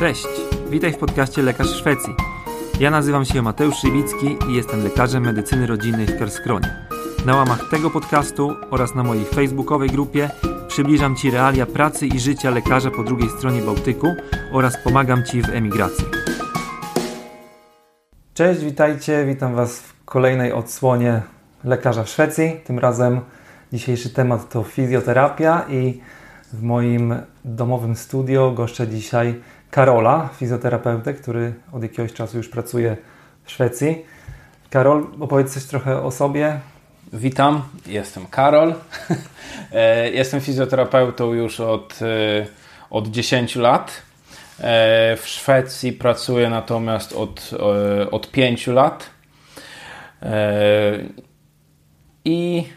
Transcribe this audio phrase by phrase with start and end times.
[0.00, 0.26] Cześć,
[0.70, 2.14] witaj w podcaście Lekarz Szwecji.
[2.80, 6.76] Ja nazywam się Mateusz Szywicki i jestem lekarzem medycyny rodzinnej w Kerskronie.
[7.26, 10.30] Na łamach tego podcastu oraz na mojej facebookowej grupie
[10.68, 14.14] przybliżam Ci realia pracy i życia lekarza po drugiej stronie Bałtyku
[14.52, 16.04] oraz pomagam Ci w emigracji.
[18.34, 21.22] Cześć, witajcie, witam Was w kolejnej odsłonie
[21.64, 22.60] Lekarza w Szwecji.
[22.64, 23.20] Tym razem
[23.72, 26.00] dzisiejszy temat to fizjoterapia i
[26.52, 27.14] w moim
[27.44, 29.40] domowym studio goszczę dzisiaj
[29.70, 32.96] Karola, fizjoterapeutę, który od jakiegoś czasu już pracuje
[33.44, 34.04] w Szwecji.
[34.70, 36.60] Karol, opowiedz coś trochę o sobie.
[37.12, 38.74] Witam, jestem Karol.
[39.72, 42.46] E, jestem fizjoterapeutą już od, e,
[42.90, 44.02] od 10 lat.
[44.60, 47.50] E, w Szwecji pracuję natomiast od,
[48.10, 49.10] od 5 lat.
[52.24, 52.68] I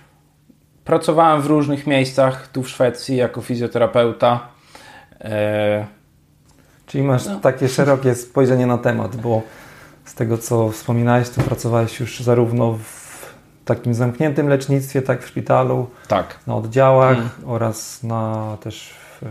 [0.85, 4.47] pracowałem w różnych miejscach tu w Szwecji jako fizjoterapeuta.
[6.93, 7.39] Czyli masz no.
[7.39, 9.41] takie szerokie spojrzenie na temat, bo
[10.05, 13.25] z tego co wspominałeś, to pracowałeś już zarówno w
[13.65, 16.39] takim zamkniętym lecznictwie, tak w szpitalu, tak.
[16.47, 17.29] na oddziałach mm.
[17.45, 19.25] oraz na też w,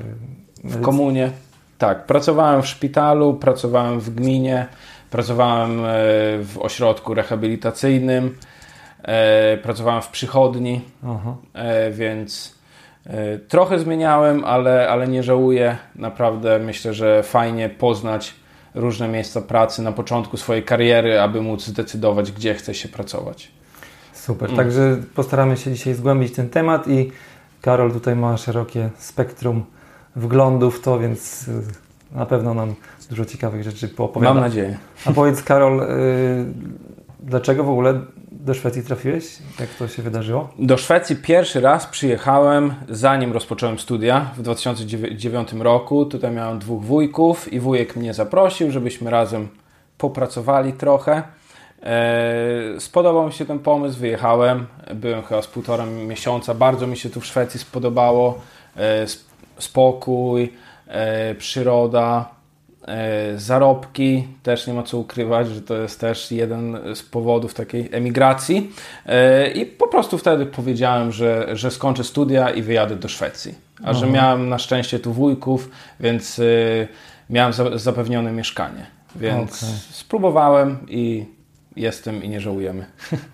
[0.64, 1.30] w komunie.
[1.78, 4.66] Tak, pracowałem w szpitalu, pracowałem w gminie,
[5.10, 5.84] pracowałem e,
[6.42, 8.36] w ośrodku rehabilitacyjnym,
[9.02, 11.34] e, pracowałem w przychodni, Aha.
[11.54, 12.61] E, więc E,
[13.48, 15.76] trochę zmieniałem, ale, ale nie żałuję.
[15.96, 18.34] Naprawdę myślę, że fajnie poznać
[18.74, 23.50] różne miejsca pracy na początku swojej kariery, aby móc zdecydować, gdzie chce się pracować.
[24.12, 24.56] Super, mm.
[24.56, 27.12] także postaramy się dzisiaj zgłębić ten temat i
[27.60, 29.64] Karol tutaj ma szerokie spektrum
[30.16, 31.62] wglądów w to, więc y,
[32.12, 32.74] na pewno nam
[33.10, 34.34] dużo ciekawych rzeczy poopowiada.
[34.34, 34.78] Mam nadzieję.
[35.04, 35.86] A powiedz Karol, y,
[37.20, 38.00] dlaczego w ogóle
[38.44, 39.24] do Szwecji trafiłeś?
[39.60, 40.50] Jak to się wydarzyło?
[40.58, 46.06] Do Szwecji pierwszy raz przyjechałem, zanim rozpocząłem studia w 2009 roku.
[46.06, 49.48] Tutaj miałem dwóch wujków i wujek mnie zaprosił, żebyśmy razem
[49.98, 51.22] popracowali trochę.
[51.82, 54.66] E, spodobał mi się ten pomysł, wyjechałem.
[54.94, 56.54] Byłem chyba z półtora miesiąca.
[56.54, 58.40] Bardzo mi się tu w Szwecji spodobało.
[58.76, 59.06] E,
[59.58, 60.52] spokój,
[60.86, 62.30] e, przyroda,
[63.36, 68.70] zarobki, też nie ma co ukrywać, że to jest też jeden z powodów takiej emigracji.
[69.06, 73.54] E, I po prostu wtedy powiedziałem, że, że skończę studia i wyjadę do Szwecji.
[73.84, 75.70] A że miałem na szczęście tu wujków,
[76.00, 76.42] więc e,
[77.30, 78.86] miałem zapewnione mieszkanie.
[79.16, 79.74] Więc okay.
[79.90, 81.26] spróbowałem i
[81.76, 82.86] jestem i nie żałujemy.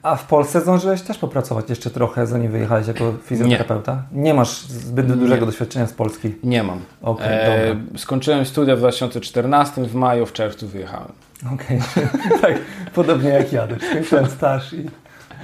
[0.03, 4.03] A w Polsce zdążyłeś też popracować jeszcze trochę, zanim wyjechałeś jako fizjoterapeuta?
[4.13, 5.47] Nie, nie masz zbyt dużego nie.
[5.47, 6.35] doświadczenia z Polski?
[6.43, 6.81] Nie mam.
[7.03, 11.13] Okay, e, skończyłem studia w 2014, w maju, w czerwcu wyjechałem.
[11.55, 12.41] Okej, okay.
[12.43, 12.55] tak,
[12.95, 14.91] podobnie jak ja, skończyłem staż i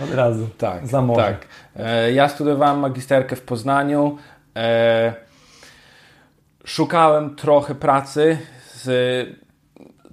[0.05, 1.23] od razu tak, za morze.
[1.23, 1.47] Tak.
[1.77, 4.19] E, ja studiowałem magisterkę w Poznaniu.
[4.57, 5.15] E,
[6.65, 8.39] szukałem trochę pracy
[8.75, 9.44] z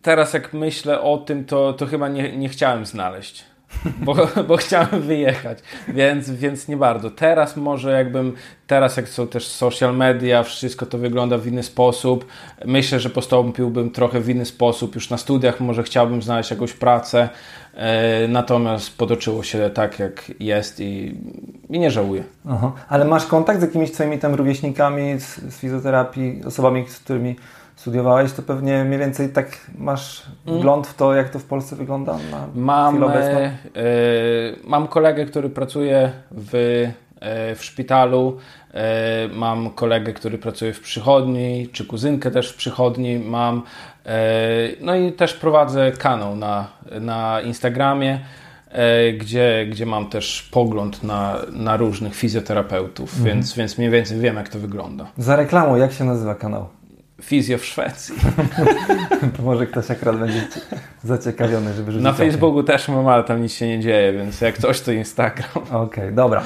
[0.02, 3.52] teraz jak myślę o tym, to, to chyba nie, nie chciałem znaleźć.
[3.98, 4.16] Bo,
[4.48, 7.12] bo chciałem wyjechać, więc, więc nie bardzo.
[7.12, 8.34] Teraz może jakbym,
[8.68, 12.26] teraz jak są też social media, wszystko to wygląda w inny sposób.
[12.66, 14.96] Myślę, że postąpiłbym trochę w inny sposób.
[14.96, 17.30] Już na studiach może chciałbym znaleźć jakąś pracę,
[17.74, 21.16] e, natomiast potoczyło się tak jak jest i,
[21.70, 22.24] i nie żałuję.
[22.50, 22.72] Aha.
[22.90, 27.36] Ale masz kontakt z jakimiś swoimi tam rówieśnikami z, z fizjoterapii, osobami, z którymi
[27.82, 30.60] studiowałeś, to pewnie mniej więcej tak masz mm.
[30.60, 33.10] wgląd w to, jak to w Polsce wygląda na mam, e,
[34.64, 36.56] mam kolegę, który pracuje w,
[37.20, 38.38] e, w szpitalu,
[38.74, 43.64] e, mam kolegę, który pracuje w przychodni, czy kuzynkę też w przychodni mam.
[44.06, 44.20] E,
[44.82, 46.68] no i też prowadzę kanał na,
[47.00, 48.20] na Instagramie,
[48.70, 53.26] e, gdzie, gdzie mam też pogląd na, na różnych fizjoterapeutów, mm.
[53.26, 55.06] więc, więc mniej więcej wiem, jak to wygląda.
[55.18, 56.81] Za reklamą, jak się nazywa kanał?
[57.22, 58.16] Fizjo w Szwecji.
[59.38, 60.48] to może ktoś akurat będzie
[61.04, 64.58] zaciekawiony, żeby rzucić Na Facebooku też mam, ale tam nic się nie dzieje, więc jak
[64.58, 65.50] coś to Instagram.
[65.56, 66.44] Okej, okay, dobra.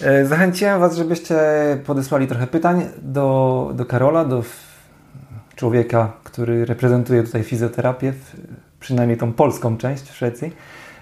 [0.00, 1.36] E, zachęciłem Was, żebyście
[1.86, 4.42] podesłali trochę pytań do, do Karola, do
[5.56, 8.12] człowieka, który reprezentuje tutaj fizjoterapię,
[8.80, 10.52] przynajmniej tą polską część w Szwecji.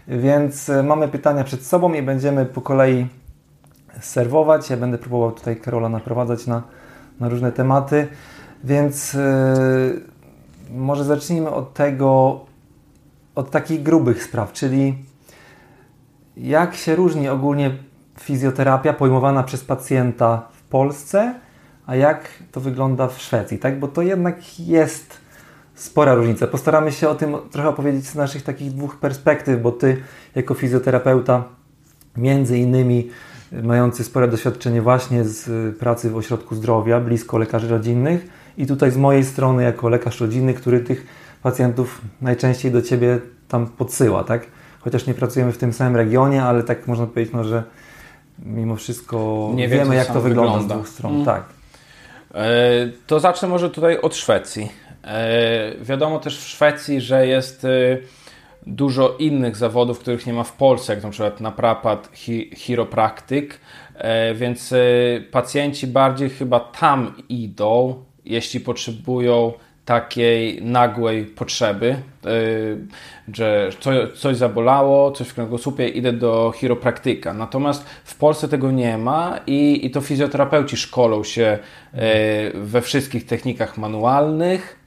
[0.08, 3.06] Więc e, mamy pytania przed sobą i będziemy po kolei
[4.00, 4.70] serwować.
[4.70, 6.62] Ja będę próbował tutaj Karola naprowadzać na,
[7.20, 8.08] na różne tematy.
[8.64, 9.20] Więc yy,
[10.70, 12.40] może zacznijmy od tego,
[13.34, 14.98] od takich grubych spraw, czyli
[16.36, 17.70] jak się różni ogólnie
[18.20, 21.34] fizjoterapia pojmowana przez pacjenta w Polsce,
[21.86, 23.78] a jak to wygląda w Szwecji, tak?
[23.78, 25.18] Bo to jednak jest
[25.74, 26.46] spora różnica.
[26.46, 30.02] Postaramy się o tym trochę opowiedzieć z naszych takich dwóch perspektyw, bo Ty
[30.34, 31.44] jako fizjoterapeuta
[32.16, 33.10] między innymi
[33.62, 38.28] mający spore doświadczenie właśnie z pracy w ośrodku zdrowia, blisko lekarzy rodzinnych,
[38.58, 41.06] I tutaj z mojej strony, jako lekarz rodzinny, który tych
[41.42, 43.18] pacjentów najczęściej do Ciebie
[43.48, 44.46] tam podsyła, tak?
[44.80, 47.62] Chociaż nie pracujemy w tym samym regionie, ale tak można powiedzieć, no, że
[48.38, 50.74] mimo wszystko Nie wiemy, wie, jak to wygląda, wygląda.
[50.74, 51.12] z dwóch stron.
[51.14, 51.24] Mm.
[51.26, 51.44] Tak.
[52.34, 52.44] E,
[53.06, 54.72] To zacznę może tutaj od Szwecji.
[55.04, 57.68] E, Wiadomo też w Szwecji, że jest e,
[58.66, 63.60] dużo innych zawodów, których nie ma w Polsce, jak na przykład naprapat, chi- chiropraktyk,
[63.94, 64.76] E, więc e,
[65.30, 67.94] pacjenci bardziej chyba tam idą,
[68.28, 69.52] jeśli potrzebują
[69.88, 72.30] takiej nagłej potrzeby, e,
[73.32, 77.34] że co, coś zabolało, coś w kręgosłupie, idę do chiropraktyka.
[77.34, 81.58] Natomiast w Polsce tego nie ma i, i to fizjoterapeuci szkolą się
[81.94, 84.78] e, we wszystkich technikach manualnych,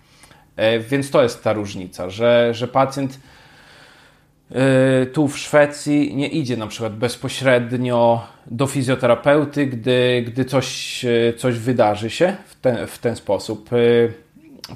[0.56, 3.20] e, więc to jest ta różnica, że, że pacjent
[5.14, 11.58] tu w Szwecji nie idzie na przykład bezpośrednio do fizjoterapeuty, gdy, gdy coś, e, coś
[11.58, 13.70] wydarzy się w ten, w ten sposób.
[13.74, 13.78] E,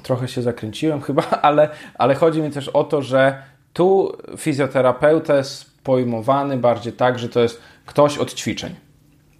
[0.02, 3.42] Trochę się zakręciłem chyba, ale, ale chodzi mi też o to, że
[3.72, 8.74] tu fizjoterapeuta jest pojmowany bardziej tak, że to jest ktoś od ćwiczeń.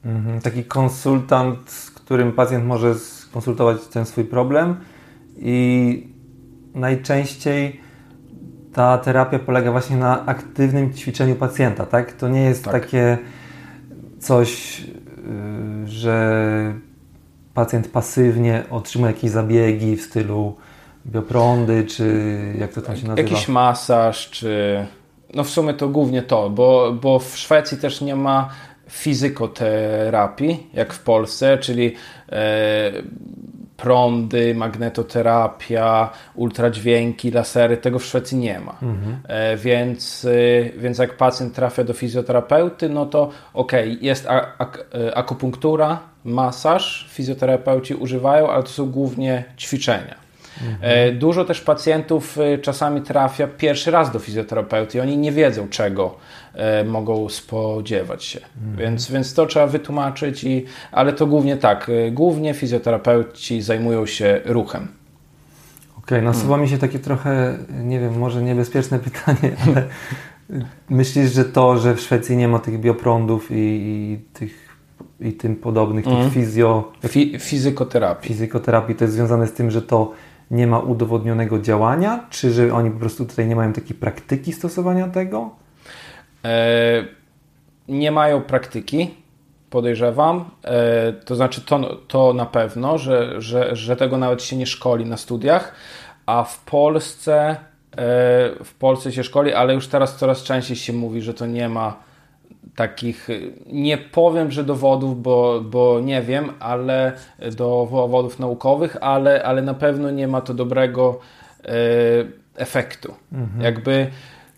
[0.05, 0.41] Mhm.
[0.41, 4.77] Taki konsultant, z którym pacjent może skonsultować ten swój problem
[5.38, 6.09] i
[6.75, 7.81] najczęściej
[8.76, 12.12] ta terapia polega właśnie na aktywnym ćwiczeniu pacjenta, tak?
[12.12, 12.73] To nie jest Tak.
[12.73, 13.19] takie
[14.19, 14.87] coś, yy,
[15.87, 16.75] że
[17.55, 20.56] pacjent pasywnie otrzymuje jakieś zabiegi w stylu
[21.06, 23.28] bioprądy, czy jak to tam się nazywa?
[23.28, 24.87] Jakiś masaż, czy.
[25.34, 28.49] No w sumie to głównie to, bo, bo w Szwecji też nie ma
[28.90, 31.94] fizykoterapii, jak w Polsce, czyli
[32.32, 32.93] e,
[33.76, 38.78] prądy, magnetoterapia, ultradźwięki, lasery, tego w Szwecji nie ma.
[39.28, 44.87] E, więc, e, więc jak pacjent trafia do fizjoterapeuty, no to okej, jest a, ak,
[44.94, 50.26] e, akupunktura, masaż, fizjoterapeuci używają, ale to są głównie ćwiczenia.
[50.81, 55.69] E, Dużo też pacjentów e, czasami trafia pierwszy raz do fizjoterapeuty i oni nie wiedzą,
[55.69, 56.17] czego
[56.85, 58.41] mogą spodziewać się.
[58.79, 61.88] Więc, więc to trzeba wytłumaczyć, i, ale to głównie tak.
[62.06, 64.88] e, Głównie fizjoterapeuci zajmują się ruchem.
[65.99, 69.82] Okej, nasuwa mi się takie trochę, nie wiem, może niebezpieczne pytanie, ale
[70.91, 74.67] myślisz, że to, że w Szwecji nie ma tych bioprądów i, i tych
[75.20, 76.25] i tym podobnych, Mhm.
[76.25, 78.29] tych fizjo, Fi fizykoterapii.
[78.29, 80.12] fizykoterapii, to jest związane z tym, że to
[80.50, 85.09] nie ma udowodnionego działania, czy że oni po prostu tutaj nie mają takiej praktyki stosowania
[85.09, 85.50] tego?
[86.46, 87.04] E,
[87.88, 89.14] nie mają praktyki,
[89.70, 90.50] podejrzewam.
[90.64, 95.04] E, to znaczy, to, to na pewno, że, że, że tego nawet się nie szkoli
[95.04, 95.75] na studiach,
[96.26, 97.56] a w Polsce, e,
[98.64, 101.96] w Polsce się szkoli, ale już teraz coraz częściej się mówi, że to nie ma
[102.76, 103.28] takich,
[103.66, 107.12] nie powiem, że dowodów, bo, bo nie wiem, ale
[107.56, 111.20] dowodów naukowych, ale, ale na pewno nie ma to dobrego
[112.56, 113.14] efektu.
[113.60, 114.10] Jakby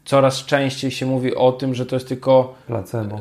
[0.08, 3.16] coraz częściej się mówi o tym, że to jest tylko Placebo.
[3.16, 3.20] y,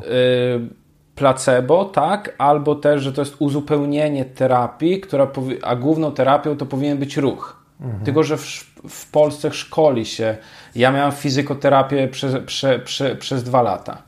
[1.14, 5.30] placebo, tak, albo też, że to jest uzupełnienie terapii, która
[5.62, 7.62] a główną terapią to powinien być ruch.
[8.04, 8.42] Tylko, że w,
[8.88, 10.36] w Polsce szkoli się.
[10.74, 14.02] Ja miałem fizykoterapię przez, prze, prze, przez dwa lata.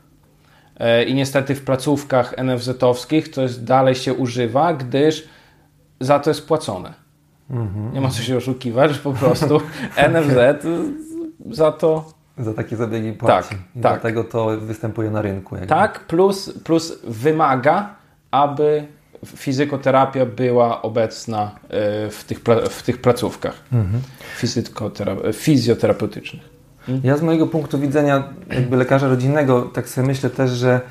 [0.79, 5.27] E, I niestety w placówkach NFZ-owskich to jest, dalej się używa, gdyż
[5.99, 6.93] za to jest płacone.
[7.93, 9.61] Nie ma co się oszukiwać, po prostu
[10.11, 10.65] NFZ
[11.51, 13.49] za to Za takie zabiegi płaci.
[13.49, 13.93] Tak, I tak.
[13.93, 15.55] dlatego to występuje na rynku.
[15.55, 15.67] Jakby.
[15.69, 17.95] Tak, plus, plus wymaga,
[18.31, 18.87] aby
[19.25, 23.63] fizykoterapia była obecna e, w tych, w tych placówkach
[24.41, 26.49] fizykotera- fizjoterapeutycznych.
[27.03, 30.81] Ja z mojego punktu widzenia jakby lekarza rodzinnego tak sobie myślę też, że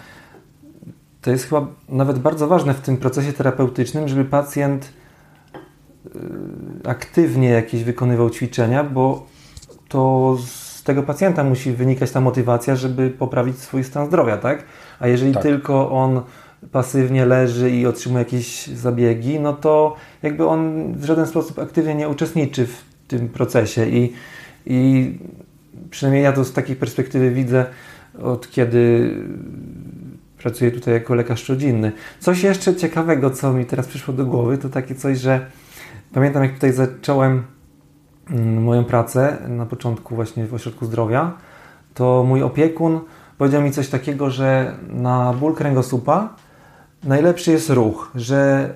[1.22, 4.92] to jest chyba nawet bardzo ważne w tym procesie terapeutycznym, żeby pacjent
[6.06, 9.26] y, aktywnie jakieś wykonywał ćwiczenia, bo
[9.88, 10.36] to
[10.80, 14.64] z tego pacjenta musi wynikać ta motywacja, żeby poprawić swój stan zdrowia, tak?
[15.00, 15.42] A jeżeli Tak.
[15.42, 16.20] tylko on
[16.72, 22.08] pasywnie leży i otrzymuje jakieś zabiegi, no to jakby on w żaden sposób aktywnie nie
[22.08, 24.12] uczestniczy w tym procesie i,
[24.66, 25.18] i
[25.90, 27.66] przynajmniej ja to z takiej perspektywy widzę
[28.22, 29.10] od kiedy
[30.38, 31.92] pracuję tutaj jako lekarz rodzinny.
[32.20, 35.46] Coś jeszcze ciekawego, co mi teraz przyszło do głowy, to takie coś, że
[36.12, 37.42] pamiętam jak tutaj zacząłem
[38.60, 41.32] moją pracę na początku właśnie w ośrodku zdrowia,
[41.94, 43.00] to mój opiekun
[43.38, 46.28] powiedział mi coś takiego, że na ból kręgosłupa
[47.04, 48.70] najlepszy jest ruch, że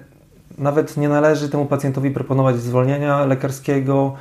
[0.58, 4.14] nawet nie należy temu pacjentowi proponować zwolnienia lekarskiego.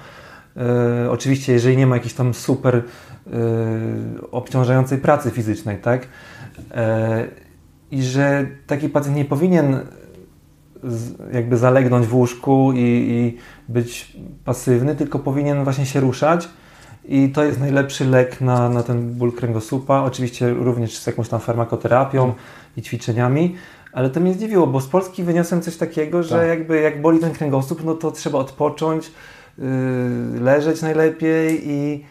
[0.58, 2.82] E, oczywiście, jeżeli nie ma jakiejś tam super e,
[4.32, 6.08] obciążającej pracy fizycznej, tak?
[6.72, 7.28] E,
[7.92, 9.80] I że taki pacjent nie powinien
[11.34, 13.38] jakby zalegnąć w łóżku i, i
[13.70, 16.50] być pasywny, tylko powinien właśnie się ruszać.
[17.06, 20.02] I to jest najlepszy lek na, na ten ból kręgosłupa.
[20.02, 22.34] Oczywiście również z jakąś tam farmakoterapią
[22.78, 23.56] i ćwiczeniami.
[23.94, 26.48] Ale to mnie zdziwiło, bo z Polski wyniosłem coś takiego, że tak.
[26.48, 29.12] jakby jak boli ten kręgosłup, no to trzeba odpocząć,
[29.58, 29.66] yy,
[30.42, 32.06] leżeć najlepiej i,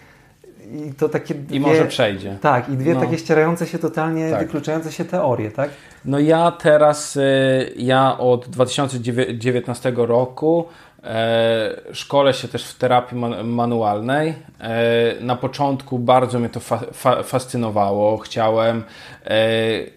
[0.89, 2.39] i to takie dwie, I może przejdzie.
[2.41, 3.01] Tak, i dwie no.
[3.01, 4.41] takie ścierające się totalnie, tak.
[4.41, 5.71] wykluczające się teorie, tak?
[6.05, 10.67] No ja teraz, y, ja od 2019 roku
[11.05, 14.35] E, szkolę się też w terapii manualnej.
[14.61, 14.75] E,
[15.21, 18.19] na początku bardzo mnie to fa fa fascynowało.
[18.19, 18.85] Chciałem,
[19.25, 19.35] e,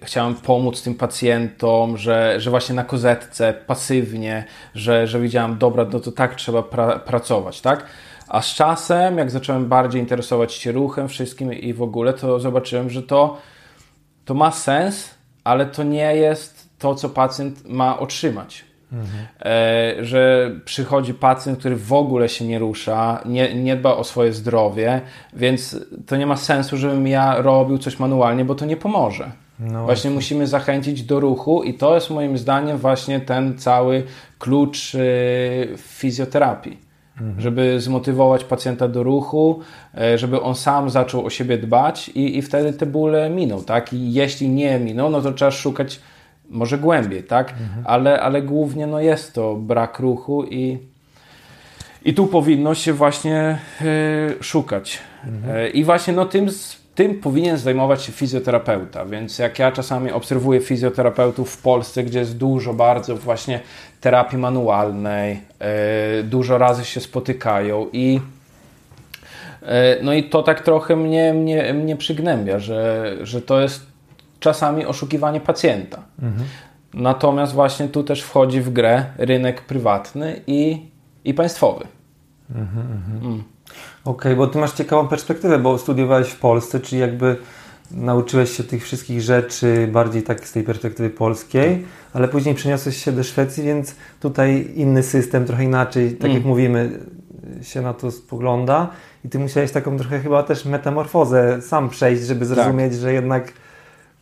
[0.03, 4.45] chciałem pomóc tym pacjentom, że, że właśnie na kozetce, pasywnie,
[4.75, 7.85] że, że widziałem, dobra, no to tak trzeba pra pracować, tak?
[8.27, 12.89] A z czasem, jak zacząłem bardziej interesować się ruchem, wszystkim i w ogóle, to zobaczyłem,
[12.89, 13.37] że to,
[14.25, 15.09] to ma sens,
[15.43, 18.65] ale to nie jest to, co pacjent ma otrzymać.
[18.91, 20.05] Mhm.
[20.05, 25.01] że przychodzi pacjent, który w ogóle się nie rusza, nie, nie dba o swoje zdrowie,
[25.33, 29.31] więc to nie ma sensu, żebym ja robił coś manualnie, bo to nie pomoże.
[29.59, 34.03] No właśnie musimy zachęcić do ruchu i to jest moim zdaniem właśnie ten cały
[34.39, 36.84] klucz y, fizjoterapii.
[37.21, 37.41] Mhm.
[37.41, 39.59] Żeby zmotywować pacjenta do ruchu,
[39.97, 43.93] e, żeby on sam zaczął o siebie dbać i, i wtedy te bóle miną, tak?
[43.93, 45.99] I jeśli nie miną, no to trzeba szukać
[46.49, 47.51] może głębiej, tak?
[47.51, 47.83] Mhm.
[47.85, 50.77] Ale, ale głównie no jest to brak ruchu i,
[52.05, 54.99] i tu powinno się właśnie y, szukać.
[55.25, 55.57] Mhm.
[55.57, 56.47] Y, I właśnie no tym,
[56.95, 62.37] tym powinien zajmować się fizjoterapeuta, więc jak ja czasami obserwuję fizjoterapeutów w Polsce, gdzie jest
[62.37, 63.59] dużo bardzo właśnie
[64.01, 65.41] terapii manualnej,
[66.19, 68.19] y, dużo razy się spotykają i
[70.01, 73.85] no i to tak trochę mnie, mnie, mnie przygnębia, że, że to jest
[74.39, 76.03] czasami oszukiwanie pacjenta.
[76.21, 76.47] Mhm.
[76.93, 80.89] Natomiast właśnie tu też wchodzi w grę rynek prywatny i,
[81.23, 81.87] i państwowy.
[82.55, 83.25] Mhm, mhm.
[83.25, 83.43] mm.
[84.05, 87.37] Okej, okay, bo ty masz ciekawą perspektywę, bo studiowałeś w Polsce, czyli jakby
[87.91, 93.11] nauczyłeś się tych wszystkich rzeczy bardziej tak z tej perspektywy polskiej, ale później przeniosłeś się
[93.11, 96.37] do Szwecji, więc tutaj inny system, trochę inaczej, tak mm.
[96.37, 96.99] jak mówimy,
[97.61, 98.89] się na to spogląda
[99.25, 103.01] i ty musiałeś taką trochę chyba też metamorfozę sam przejść, żeby zrozumieć, tak.
[103.01, 103.53] że jednak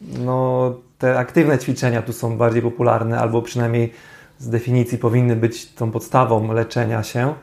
[0.02, 3.94] no, te aktywne ćwiczenia tu są bardziej popularne, albo przynajmniej
[4.40, 7.34] z definicji powinny być tą podstawą leczenia się,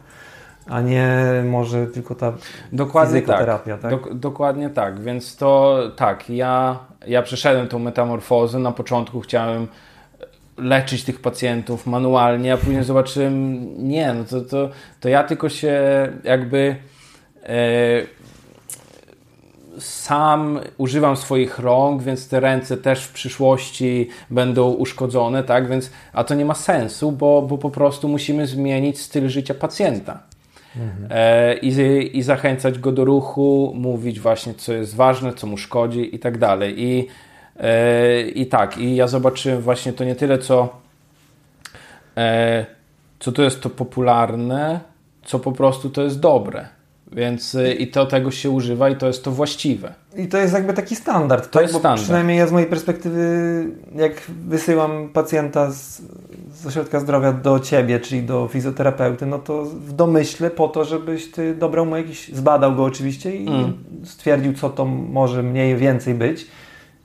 [0.71, 2.33] a nie może tylko ta
[2.73, 3.79] dokładnie fizykoterapia.
[3.79, 3.83] Tak.
[3.83, 3.91] tak?
[3.91, 8.59] Dok dokładnie tak, więc to tak, ja, ja przeszedłem tą metamorfozę.
[8.59, 9.67] Na początku chciałem
[10.59, 15.79] leczyć tych pacjentów manualnie, a później zobaczyłem, nie, no to, to, to ja tylko się
[16.25, 16.77] jakby.
[17.43, 18.21] E,
[19.79, 25.69] sam używam swoich rąk, więc te ręce też w przyszłości będą uszkodzone, tak?
[25.69, 30.30] Więc, a to nie ma sensu, bo, bo po prostu musimy zmienić styl życia pacjenta.
[30.77, 31.09] Mhm.
[31.11, 36.15] E, i, I zachęcać go do ruchu, mówić właśnie, co jest ważne, co mu szkodzi
[36.15, 36.83] i tak dalej.
[36.83, 37.07] I,
[37.57, 40.69] e, i tak, i ja zobaczyłem właśnie to nie tyle, co,
[42.17, 42.67] e,
[43.19, 44.81] co to jest to popularne,
[45.25, 46.80] co po prostu to jest dobre.
[47.13, 49.95] Więc y, i to tego się używa i to jest to właściwe.
[50.17, 51.45] I to jest jakby taki standard.
[51.45, 51.63] To tak?
[51.63, 52.03] jest Bo standard.
[52.03, 54.13] Przynajmniej ja z mojej perspektywy, jak
[54.47, 56.03] wysyłam pacjenta z,
[56.53, 61.31] z ośrodka zdrowia do ciebie, czyli do fizjoterapeuty, no to w domyśle po to, żebyś
[61.31, 63.73] ty dobrał mu jakiś, zbadał go oczywiście i mm.
[64.05, 66.47] stwierdził, co to może mniej więcej być.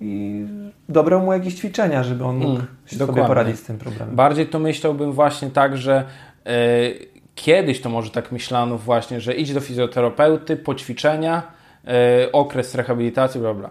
[0.02, 0.46] I
[0.90, 2.68] dobrał mu jakieś ćwiczenia, żeby on mógł mm,
[3.08, 4.16] sobie poradzić z tym problemem.
[4.16, 6.06] Bardziej to myślałbym właśnie tak, że.
[6.46, 11.44] Yy, Kiedyś to może tak myślano właśnie, że idź do fizjoterapeuty, poćwiczenia,
[11.84, 11.92] yy,
[12.32, 13.70] okres rehabilitacji, bla, bla.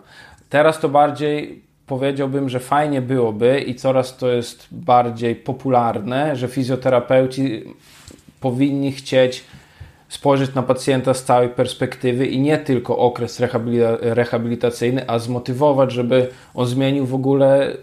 [0.49, 7.64] Teraz to bardziej powiedziałbym, że fajnie byłoby i coraz to jest bardziej popularne, że fizjoterapeuci
[8.40, 9.44] powinni chcieć
[10.09, 13.40] spojrzeć na pacjenta z całej perspektywy i nie tylko okres
[14.00, 17.76] rehabilitacyjny, a zmotywować, żeby on zmienił w ogóle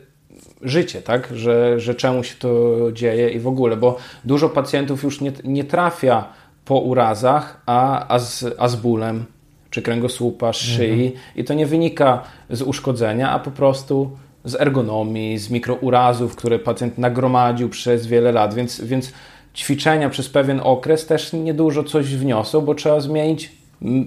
[0.63, 1.29] życie, tak?
[1.35, 5.63] Że, że czemu się to dzieje i w ogóle, bo dużo pacjentów już nie, nie
[5.63, 6.25] trafia
[6.65, 9.25] po urazach, a, a, z, a z bólem,
[9.69, 11.11] czy kręgosłupa, szyi mhm.
[11.35, 14.11] i to nie wynika z uszkodzenia, a po prostu
[14.45, 19.13] z ergonomii, z mikrourazów, które pacjent nagromadził przez wiele lat, więc, więc
[19.55, 23.51] ćwiczenia przez pewien okres też niedużo coś wniosą, bo trzeba zmienić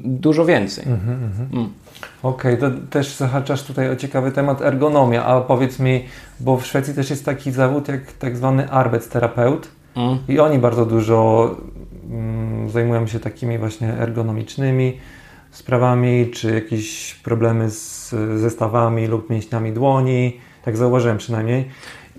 [0.05, 0.85] dużo więcej.
[0.89, 1.49] Mhm, mhm.
[1.53, 1.73] mm.
[2.25, 6.05] Okej, okay, to też zahaczasz tutaj o ciekawy temat ergonomia, a powiedz mi,
[6.41, 10.19] bo w Szwecji też jest taki zawód jak tak zwany arbeitsterapeut mm.
[10.29, 11.51] i oni bardzo dużo
[12.11, 14.99] mm, zajmują się takimi właśnie ergonomicznymi
[15.51, 21.69] sprawami, czy jakieś problemy z zestawami lub mięśniami dłoni, tak zauważyłem przynajmniej.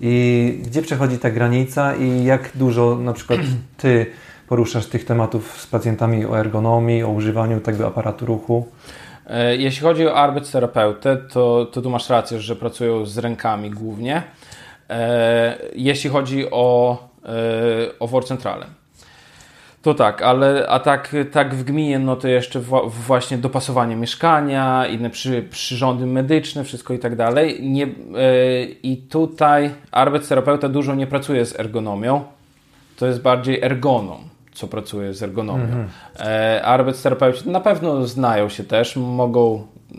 [0.00, 3.40] I gdzie przechodzi ta granica i jak dużo na przykład
[3.76, 4.06] Ty
[4.48, 8.66] poruszasz tych tematów z pacjentami o ergonomii, o używaniu tego aparatu ruchu?
[9.26, 14.22] E, jeśli chodzi o arbeitsterapeutę, to, to tu masz rację, że pracują z rękami głównie.
[14.90, 18.66] E, jeśli chodzi o, e, o Worcentrale,
[19.82, 25.10] to tak, ale a tak, tak w gminie, no to jeszcze właśnie dopasowanie mieszkania, inne
[25.10, 27.62] przy, przyrządy medyczne, wszystko i tak dalej.
[27.62, 27.86] Nie,
[28.82, 32.24] I tutaj arbeitsterapeuta dużo nie pracuje z ergonomią,
[32.96, 35.64] to jest bardziej ergonom co pracuje z ergonomią.
[35.64, 35.88] Mhm.
[36.20, 39.96] E, arbeitsterapeuci na pewno znają się też, mogą e,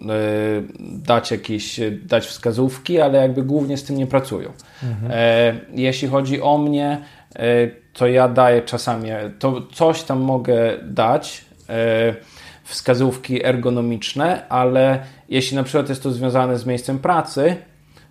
[0.80, 4.52] dać jakieś dać wskazówki, ale jakby głównie z tym nie pracują.
[4.84, 5.12] Mhm.
[5.16, 7.02] E, jeśli chodzi o mnie,
[7.36, 9.10] e, to ja daję czasami,
[9.40, 12.16] to coś tam mogę dać, e,
[12.64, 15.00] wskazówki ergonomiczne, ale
[15.30, 17.56] jeśli na przykład jest to związane z miejscem pracy,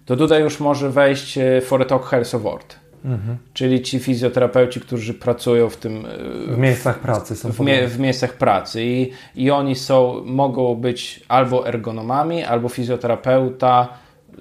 [0.06, 2.85] to tutaj już może wejść e, For Talk Health Award.
[3.04, 3.36] Mhm.
[3.54, 6.06] Czyli ci fizjoterapeuci, którzy pracują w tym.
[6.48, 7.52] W miejscach pracy są.
[7.52, 13.88] W, mie w miejscach pracy I, i oni są, mogą być albo ergonomami, albo fizjoterapeuta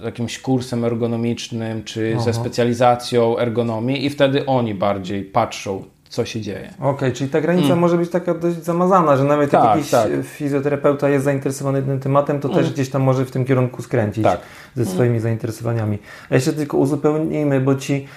[0.04, 2.24] jakimś kursem ergonomicznym, czy Aha.
[2.24, 6.74] ze specjalizacją ergonomii, i wtedy oni bardziej patrzą co się dzieje.
[6.80, 7.80] Okej, okay, czyli ta granica mm.
[7.80, 10.10] może być taka dość zamazana, że nawet tak, jak jakiś tak.
[10.24, 12.60] fizjoterapeuta jest zainteresowany tym tematem, to mm.
[12.60, 14.40] też gdzieś tam może w tym kierunku skręcić tak.
[14.76, 14.94] ze mm.
[14.94, 15.22] swoimi mm.
[15.22, 16.00] zainteresowaniami.
[16.30, 18.08] A jeszcze tylko uzupełnijmy, bo ci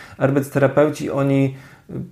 [0.53, 1.55] terapeuci, oni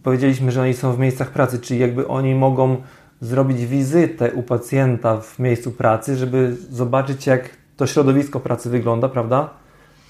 [0.03, 2.77] powiedzieliśmy, że oni są w miejscach pracy, czyli jakby oni mogą
[3.21, 9.51] zrobić wizytę u pacjenta w miejscu pracy, żeby zobaczyć jak to środowisko pracy wygląda, prawda?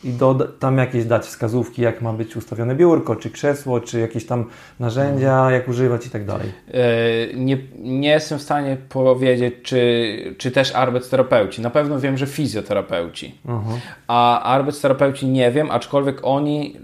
[0.04, 4.26] I do, tam jakieś dać wskazówki, jak ma być ustawione biurko, czy krzesło, czy jakieś
[4.26, 4.44] tam
[4.80, 5.54] narzędzia, mhm.
[5.54, 6.52] jak używać i tak dalej.
[6.68, 6.80] E,
[7.34, 11.62] nie, nie jestem w stanie powiedzieć, czy, czy też arbetsterapeuci.
[11.62, 13.34] Na pewno wiem, że fizjoterapeuci.
[13.46, 13.78] Uh-huh.
[14.06, 16.76] A arbetsterapeuci nie wiem, aczkolwiek oni,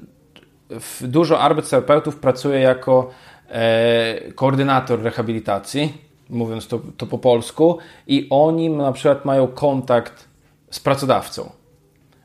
[1.00, 3.11] dużo arbetsterapeutów pracuje jako
[3.49, 5.95] e, koordynator rehabilitacji,
[6.31, 10.28] mówiąc to, to po polsku, i oni na przykład mają kontakt
[10.71, 11.62] z pracodawcą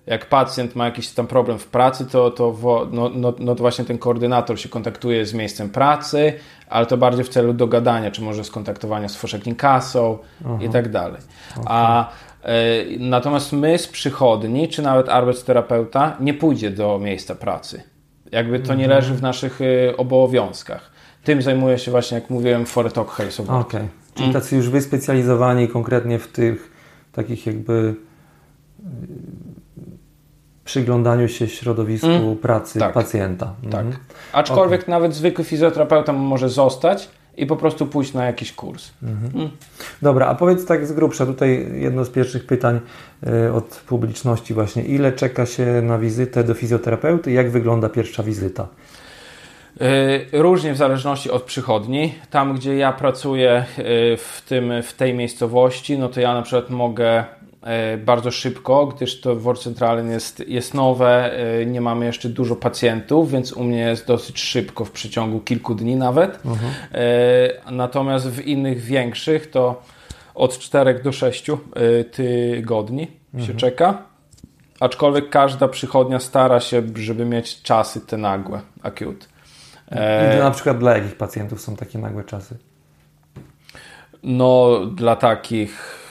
[0.08, 2.56] jak pacjent ma jakiś tam problem w pracy, to, to,
[2.92, 6.34] no, no, no to właśnie ten koordynator się kontaktuje z miejscem pracy,
[6.70, 10.18] ale to bardziej w celu dogadania, czy może skontaktowania z Foszekin-Kasą
[10.62, 11.22] i tak dalej.
[11.52, 11.66] Okay.
[11.68, 12.10] A
[12.46, 15.08] y, natomiast my z przychodni, czy nawet
[15.46, 17.84] terapeuta nie pójdzie do miejsca pracy.
[18.32, 18.90] Jakby to nie mhm.
[18.90, 20.92] leży w naszych y, obowiązkach.
[21.24, 23.88] Tym zajmuje się właśnie, jak mówiłem, Foretalk Health Okej, okay.
[24.14, 24.34] czyli mm.
[24.34, 26.72] tacy już wyspecjalizowani konkretnie w tych
[27.12, 27.96] takich jakby
[30.68, 32.38] przyglądaniu się środowisku mm.
[32.38, 32.94] pracy tak.
[32.94, 33.54] pacjenta.
[33.64, 33.86] Tak.
[33.86, 34.04] Mhm.
[34.34, 34.96] Aczkolwiek okay.
[34.96, 38.92] nawet zwykły fizjoterapeuta może zostać i po prostu pójść na jakiś kurs.
[39.04, 39.32] Mhm.
[39.36, 39.50] Mm.
[40.02, 42.80] Dobra, a powiedz tak z grubsza, tutaj jedno z pierwszych pytań
[43.48, 44.84] y, od publiczności właśnie.
[44.84, 47.32] Ile czeka się na wizytę do fizjoterapeuty?
[47.32, 48.68] Jak wygląda pierwsza wizyta?
[49.82, 52.16] Y, różnie w zależności od przychodni.
[52.30, 53.84] Tam, gdzie ja pracuję y,
[54.18, 57.26] w, tym, w tej miejscowości, no to ja na przykład mogę
[57.98, 63.32] bardzo szybko, gdyż to WOR Centralen jest, jest nowe, e, nie mamy jeszcze dużo pacjentów,
[63.32, 66.46] więc u mnie jest dosyć szybko, w przeciągu kilku dni nawet.
[66.46, 66.72] Mhm.
[66.92, 69.82] E, natomiast w innych większych to
[70.36, 71.46] od 4 do 6
[72.12, 73.48] tygodni mhm.
[73.48, 74.04] się czeka.
[74.80, 79.26] Aczkolwiek każda przychodnia stara się, żeby mieć czasy te nagłe, acute.
[80.36, 82.58] I na przykład dla jakich pacjentów są takie nagłe czasy?
[84.24, 86.07] No, dla takich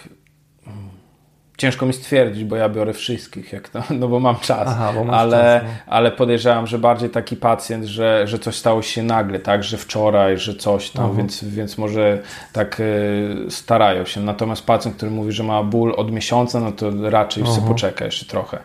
[1.57, 5.13] Ciężko mi stwierdzić, bo ja biorę wszystkich, jak to, no bo mam czas, Aha, bo
[5.13, 5.93] ale, czas, no.
[5.93, 10.39] ale podejrzewam, że bardziej taki pacjent, że, że coś stało się nagle, tak, że wczoraj,
[10.39, 11.17] że coś tam, uh-huh.
[11.17, 14.21] więc, więc może tak y, starają się.
[14.21, 17.55] Natomiast pacjent, który mówi, że ma ból od miesiąca, no to raczej uh-huh.
[17.55, 18.59] sobie poczeka jeszcze trochę.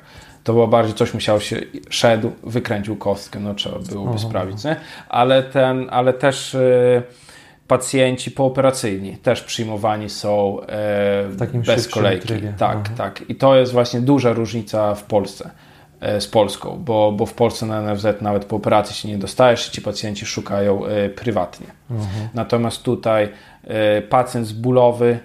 [0.44, 4.30] To było bardziej coś musiał się, szedł, wykręcił kostkę, no trzeba byłoby uh-huh.
[4.30, 4.76] sprawić, nie?
[5.10, 6.58] Ale ten, ale też...
[7.72, 12.28] Pacjenci pooperacyjni też przyjmowani są e, bez kolejki.
[12.28, 12.54] Trybie.
[12.58, 12.94] Tak, Aha.
[12.98, 13.24] tak.
[13.30, 15.50] I to jest właśnie duża różnica w Polsce
[16.00, 19.70] e, z Polską, bo, bo w Polsce na NFZ nawet po operacji się nie dostajesz,
[19.70, 21.68] ci pacjenci szukają e, prywatnie.
[21.92, 22.30] Aha.
[22.34, 23.30] Natomiast tutaj
[23.64, 25.20] e, pacjent bólowy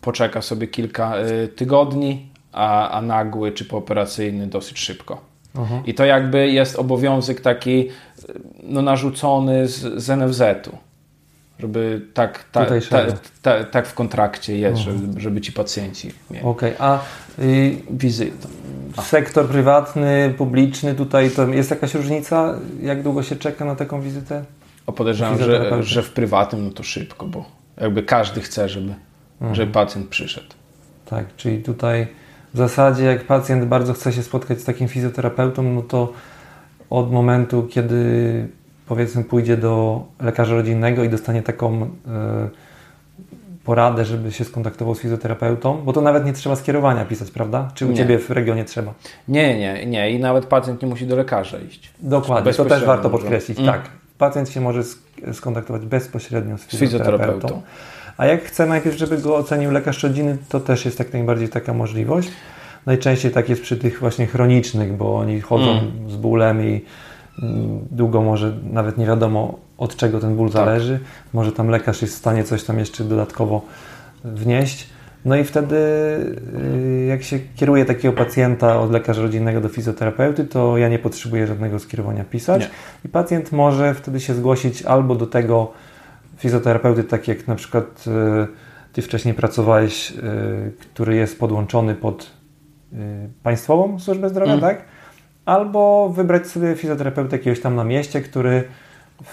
[0.00, 5.20] poczeka sobie kilka e, tygodni, a, a nagły czy pooperacyjny dosyć szybko.
[5.58, 5.82] Aha.
[5.86, 7.88] I to jakby jest obowiązek taki
[8.62, 10.87] no, narzucony z, z NFZ-u
[11.58, 13.00] żeby tak, ta, ta,
[13.42, 14.98] ta, tak w kontrakcie jest, mhm.
[14.98, 16.44] żeby, żeby ci pacjenci mieli.
[16.44, 16.88] Okej, okay.
[16.88, 17.00] a
[17.38, 18.48] y, wizytę.
[19.02, 22.54] Sektor prywatny, publiczny, tutaj to jest jakaś różnica?
[22.82, 24.44] Jak długo się czeka na taką wizytę?
[24.86, 27.44] O podejrzewam, że, że w prywatnym no to szybko, bo
[27.80, 28.94] jakby każdy chce, żeby,
[29.40, 29.54] mhm.
[29.54, 30.48] żeby pacjent przyszedł.
[31.06, 32.06] Tak, czyli tutaj
[32.54, 36.12] w zasadzie jak pacjent bardzo chce się spotkać z takim fizjoterapeutą, no to
[36.90, 38.48] od momentu, kiedy
[38.88, 41.88] powiedzmy pójdzie do lekarza rodzinnego i dostanie taką y,
[43.64, 47.68] poradę, żeby się skontaktował z fizjoterapeutą, bo to nawet nie trzeba skierowania pisać, prawda?
[47.74, 47.96] Czy u Nie.
[47.96, 48.94] Ciebie w regionie trzeba?
[49.28, 50.10] Nie, nie, nie.
[50.10, 51.92] I nawet pacjent nie musi do lekarza iść.
[52.00, 53.58] Dokładnie, to też warto podkreślić.
[53.58, 53.72] Mm.
[53.72, 53.82] Tak,
[54.18, 57.62] pacjent się może sk- skontaktować bezpośrednio z Z fizjoterapeutą.
[58.16, 61.74] A jak chce najpierw, żeby go ocenił lekarz rodziny, to też jest jak najbardziej taka
[61.74, 62.28] możliwość.
[62.86, 66.10] Najczęściej tak jest przy tych właśnie chronicznych, bo oni chodzą Mm.
[66.10, 66.84] z bólem i
[67.90, 70.54] długo może nawet nie wiadomo od czego ten ból Tak.
[70.54, 71.00] zależy.
[71.32, 73.62] Może tam lekarz jest w stanie coś tam jeszcze dodatkowo
[74.24, 74.88] wnieść.
[75.24, 80.78] No i wtedy y, jak się kieruje takiego pacjenta od lekarza rodzinnego do fizjoterapeuty, to
[80.78, 82.62] ja nie potrzebuję żadnego skierowania pisać.
[82.62, 82.68] Nie.
[83.04, 85.72] I pacjent może wtedy się zgłosić albo do tego
[86.36, 90.14] fizjoterapeuty, tak jak na przykład y, Ty wcześniej pracowałeś, y,
[90.80, 92.30] który jest podłączony pod
[92.92, 92.96] y,
[93.42, 94.60] Państwową Służbę Zdrowia, Mm.
[94.60, 94.84] tak?
[95.48, 98.64] Albo wybrać sobie fizjoterapeutę jakiegoś tam na mieście, który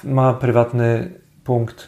[0.04, 1.12] ma prywatny
[1.44, 1.88] punkt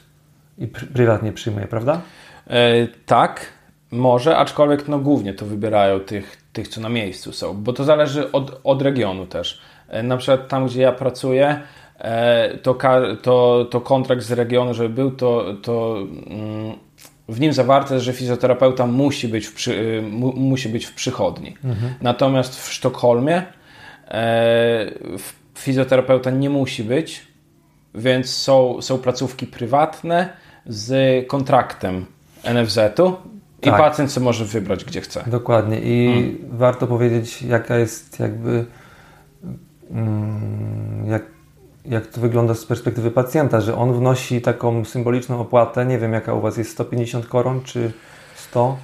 [0.58, 2.02] i pr- prywatnie przyjmuje, prawda?
[2.48, 3.46] E, tak,
[3.92, 8.32] może, aczkolwiek no głównie to wybierają tych, tych, co na miejscu są, bo to zależy
[8.32, 9.62] od, od regionu też.
[9.90, 11.62] E, na przykład tam, gdzie ja pracuję,
[12.00, 12.78] e, to,
[13.22, 15.98] to, to kontrakt z regionu, żeby był, to, to
[16.30, 16.76] mm,
[17.30, 21.58] w nim zawarte że fizjoterapeuta musi być w, przy, y, mu, musi być w przychodni.
[22.02, 23.44] Natomiast w Sztokholmie
[25.58, 27.28] fizjoterapeuta nie musi być,
[27.96, 30.30] więc są, są placówki prywatne
[30.66, 32.06] z kontraktem
[32.44, 33.16] NFZ-u
[33.62, 33.78] i Tak.
[33.78, 35.24] pacjent sobie może wybrać, gdzie chce.
[35.28, 35.80] Dokładnie.
[35.80, 36.58] I Hmm.
[36.58, 38.66] warto powiedzieć, jaka jest jakby
[39.92, 41.24] mm, jak,
[41.86, 46.34] jak to wygląda z perspektywy pacjenta, że on wnosi taką symboliczną opłatę, nie wiem jaka
[46.34, 47.92] u Was jest, 150 koron czy
[48.36, 48.78] 100,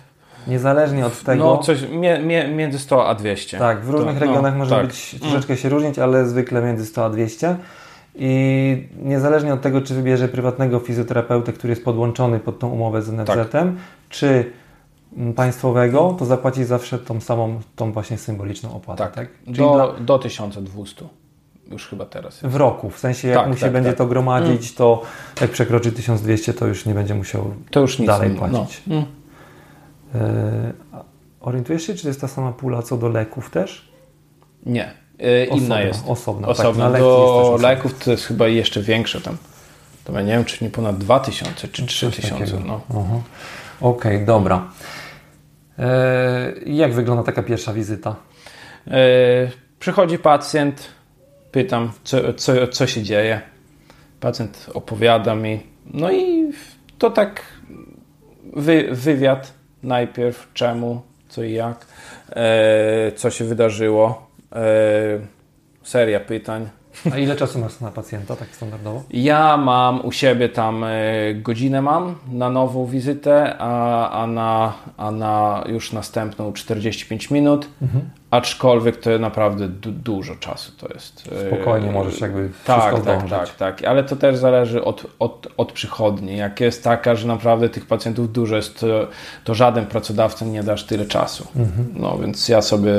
[0.47, 1.43] niezależnie od tego.
[1.43, 3.57] No, coś mie, mie, między 100 a 200.
[3.59, 4.87] Tak, w różnych To- no, regionach może tak.
[4.87, 7.55] być troszeczkę się różnić, ale zwykle między 100 a 200.
[8.15, 13.09] I niezależnie od tego, czy wybierze prywatnego fizjoterapeutę, który jest podłączony pod tą umowę z
[13.09, 13.77] NFZ-em,
[14.09, 14.51] czy
[15.17, 19.03] mm, państwowego, to zapłaci zawsze tą samą, tą właśnie symboliczną opłatę.
[19.03, 19.27] Tak, Tak?
[19.45, 21.05] Czyli do, dla, do 1200.
[21.71, 22.41] Już chyba teraz.
[22.41, 22.53] jest.
[22.53, 23.97] w roku, w sensie jak Tak, mu się tak, będzie tak.
[23.97, 25.01] to gromadzić, to
[25.41, 28.81] jak przekroczy 1200, to już nie będzie musiał To już nic dalej nie- płacić.
[28.87, 29.03] No.
[30.15, 30.73] E,
[31.41, 33.91] orientujesz się, czy to jest ta sama pula co do leków też?
[34.65, 36.03] Nie, y, inna Osobna, jest.
[36.07, 36.91] osobna, tak, Osobna.
[36.91, 37.69] też Do osobna.
[37.69, 39.37] leków to jest chyba jeszcze większe tam.
[40.03, 42.29] To ja nie wiem, czy nie ponad 2000 czy 3000.
[42.39, 42.59] takiego.
[42.65, 42.81] No.
[42.89, 43.19] Aha.
[43.81, 44.67] Okej, dobra.
[45.79, 48.15] E, jak wygląda taka pierwsza wizyta?
[48.87, 48.93] E,
[49.79, 50.87] przychodzi pacjent,
[51.51, 53.41] pytam, co, co, co się dzieje.
[54.19, 55.63] Pacjent opowiada mi.
[55.93, 56.51] No i
[56.97, 57.41] to tak
[58.53, 61.85] wy, wywiad najpierw, czemu, co i jak,
[62.29, 64.27] e, co się wydarzyło.
[64.55, 64.63] E,
[65.83, 66.69] seria pytań.
[67.11, 69.03] A ile czasu masz na pacjenta, tak standardowo?
[69.09, 70.89] Ja mam u siebie tam e,
[71.33, 77.69] godzinę mam na nową wizytę, a, a, na, a na już następną 45 minut.
[78.33, 81.29] Aczkolwiek to naprawdę du dużo czasu to jest.
[81.47, 85.71] Spokojnie możesz jakby tak, wszystko tak, tak, tak, ale to też zależy od, od, od
[85.71, 86.37] przychodni.
[86.37, 89.07] Jak jest taka, że naprawdę tych pacjentów dużo jest, to,
[89.43, 91.47] to żaden pracodawca nie dasz tyle czasu.
[91.55, 91.87] Mhm.
[91.95, 92.93] No więc ja sobie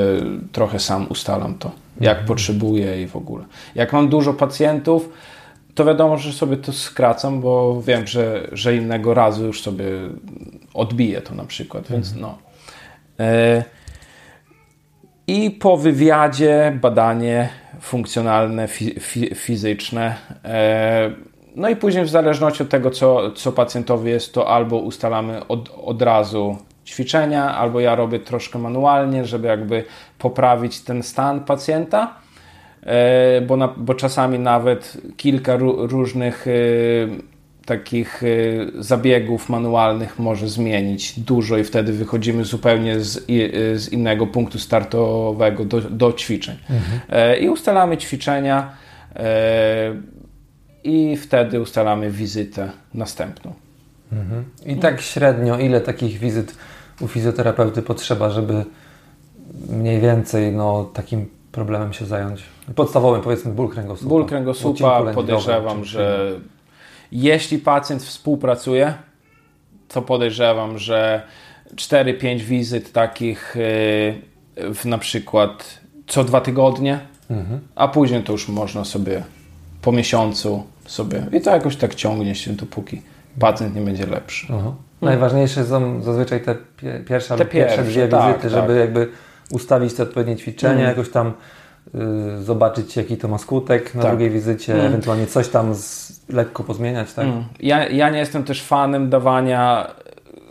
[0.52, 1.70] trochę sam ustalam to,
[2.00, 2.26] jak Mhm.
[2.26, 3.44] potrzebuję i w ogóle.
[3.74, 5.08] Jak mam dużo pacjentów,
[5.74, 9.84] to wiadomo, że sobie to skracam, bo wiem, że, że innego razu już sobie
[10.74, 12.22] odbiję to na przykład, więc Mhm.
[12.22, 12.38] no.
[13.24, 13.64] E,
[15.26, 17.48] i po wywiadzie badanie
[17.80, 20.14] funkcjonalne, fi, fi, fizyczne.
[20.44, 21.10] E,
[21.56, 25.70] no i później w zależności od tego, co, co pacjentowi jest, to albo ustalamy od,
[25.84, 29.84] od razu ćwiczenia, albo ja robię troszkę manualnie, żeby jakby
[30.18, 32.14] poprawić ten stan pacjenta.
[32.82, 36.50] E, bo, na, bo czasami nawet kilka ró- różnych e,
[37.66, 38.26] takich e,
[38.82, 45.64] zabiegów manualnych może zmienić dużo i wtedy wychodzimy zupełnie z, i- z innego punktu startowego
[45.64, 46.56] do, do ćwiczeń.
[47.08, 48.70] E, I ustalamy ćwiczenia
[49.16, 49.94] e,
[50.84, 53.52] i wtedy ustalamy wizytę następną.
[54.66, 56.54] I tak średnio ile takich wizyt
[57.00, 58.64] u fizjoterapeuty potrzeba, żeby
[59.68, 62.42] mniej więcej no, takim problemem się zająć?
[62.74, 64.08] Podstawowym powiedzmy ból kręgosłupa.
[64.08, 66.30] Ból kręgosłupa podejrzewam, że
[67.14, 68.94] jeśli pacjent współpracuje,
[69.88, 71.22] to podejrzewam, że
[71.74, 73.56] 4-5 wizyt takich
[74.56, 76.98] yy, w na przykład co dwa tygodnie,
[77.30, 77.60] Mhm.
[77.74, 79.22] a później to już można sobie
[79.82, 83.02] po miesiącu sobie i to jakoś tak ciągnie się, dopóki
[83.40, 84.46] pacjent nie będzie lepszy.
[84.60, 84.72] Aha.
[85.02, 88.50] Najważniejsze są zazwyczaj te pie- pierwsze, Te pierwsze pierwsze, dwie tak, wizyty, tak.
[88.50, 89.08] żeby jakby
[89.50, 90.88] ustawić te odpowiednie ćwiczenia, Mhm.
[90.88, 91.32] jakoś tam y,
[92.42, 94.10] zobaczyć jaki to ma skutek na Tak.
[94.10, 94.86] drugiej wizycie, Mm.
[94.86, 97.24] ewentualnie coś tam z, lekko pozmieniać, tak?
[97.26, 97.44] Mm.
[97.60, 99.90] Ja, ja nie jestem też fanem dawania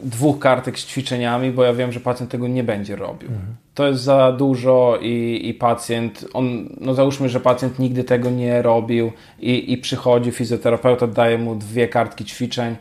[0.01, 3.29] dwóch kartek z ćwiczeniami, bo ja wiem, że pacjent tego nie będzie robił.
[3.73, 8.61] To jest za dużo i, i pacjent, on, no załóżmy, że pacjent nigdy tego nie
[8.61, 12.75] robił i, i przychodzi fizjoterapeuta, daje mu dwie kartki ćwiczeń,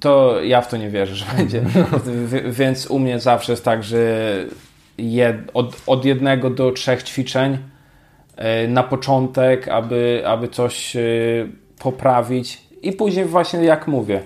[0.00, 1.60] to ja w to nie wierzę, że będzie.
[2.04, 3.98] W- Więc u mnie zawsze jest tak, że
[4.98, 7.58] jed, od, od jednego do trzech ćwiczeń
[8.36, 11.00] e, na początek, aby, aby coś e,
[11.78, 14.20] poprawić i później właśnie jak mówię,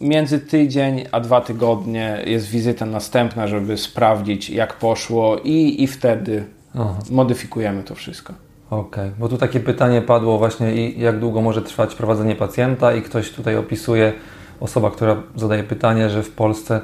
[0.00, 6.44] między tydzień a dwa tygodnie jest wizyta następna, żeby sprawdzić jak poszło i, i wtedy
[6.74, 6.98] Aha.
[7.10, 8.34] modyfikujemy to wszystko.
[8.70, 13.02] Okej, bo tu takie pytanie padło właśnie i jak długo może trwać prowadzenie pacjenta i
[13.02, 14.12] ktoś tutaj opisuje,
[14.60, 16.80] osoba, która zadaje pytanie, że w Polsce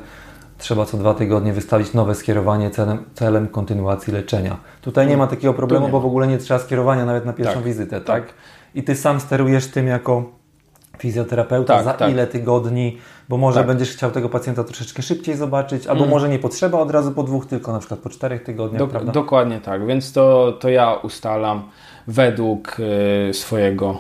[0.59, 4.57] trzeba co dwa tygodnie wystawić nowe skierowanie celem, celem kontynuacji leczenia.
[4.81, 7.65] Tutaj nie ma takiego problemu, bo w ogóle nie trzeba skierowania nawet na pierwszą Tak,
[7.65, 8.27] wizytę, tak?
[8.27, 8.35] tak.
[8.75, 10.25] I Ty sam sterujesz tym jako
[10.99, 12.11] fizjoterapeuta Tak, za tak.
[12.13, 13.67] ile tygodni, bo może Tak.
[13.67, 16.11] będziesz chciał tego pacjenta troszeczkę szybciej zobaczyć, albo Mm.
[16.11, 19.87] może nie potrzeba od razu po dwóch, tylko na przykład po czterech tygodniach, dokładnie tak,
[19.87, 21.63] więc to, to ja ustalam
[22.07, 22.77] według
[23.31, 23.99] e, swojego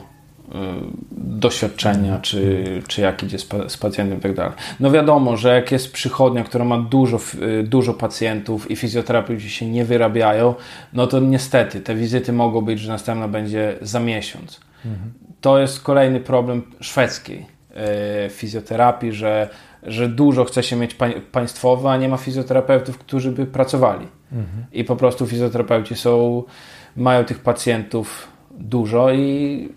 [1.10, 4.52] doświadczenia, czy, czy jak idzie z, pa- z pacjentem i tak dalej.
[4.80, 9.66] No wiadomo, że jak jest przychodnia, która ma dużo, e, dużo pacjentów i fizjoterapeuci się
[9.70, 10.54] nie wyrabiają,
[10.92, 14.60] no to niestety te wizyty mogą być, że następna będzie za miesiąc.
[15.40, 19.48] To jest kolejny problem szwedzkiej e, fizjoterapii, że,
[19.82, 24.06] że dużo chce się mieć pań, państwowe, a nie ma fizjoterapeutów, którzy by pracowali.
[24.72, 26.42] I po prostu fizjoterapeuci są,
[26.96, 29.68] mają tych pacjentów dużo i,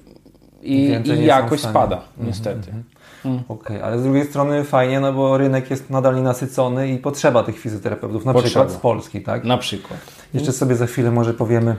[0.63, 2.71] i, i jakość spada, Mhm, niestety.
[3.49, 7.59] Okej, ale z drugiej strony fajnie, no bo rynek jest nadal nienasycony i potrzeba tych
[7.59, 8.49] fizjoterapeutów, na Potrzeba.
[8.65, 9.43] przykład z Polski, tak?
[9.43, 9.99] Na przykład.
[10.33, 11.75] Jeszcze sobie za chwilę może powiemy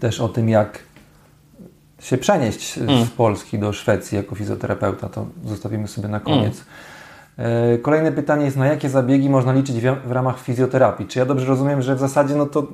[0.00, 0.78] też o tym, jak
[2.00, 3.04] się przenieść Mm.
[3.04, 5.08] z Polski do Szwecji jako fizjoterapeuta.
[5.08, 6.64] To zostawimy sobie na koniec.
[7.38, 11.06] E, Kolejne pytanie jest, na jakie zabiegi można liczyć w, ramach fizjoterapii?
[11.06, 12.66] Czy ja dobrze rozumiem, że w zasadzie no to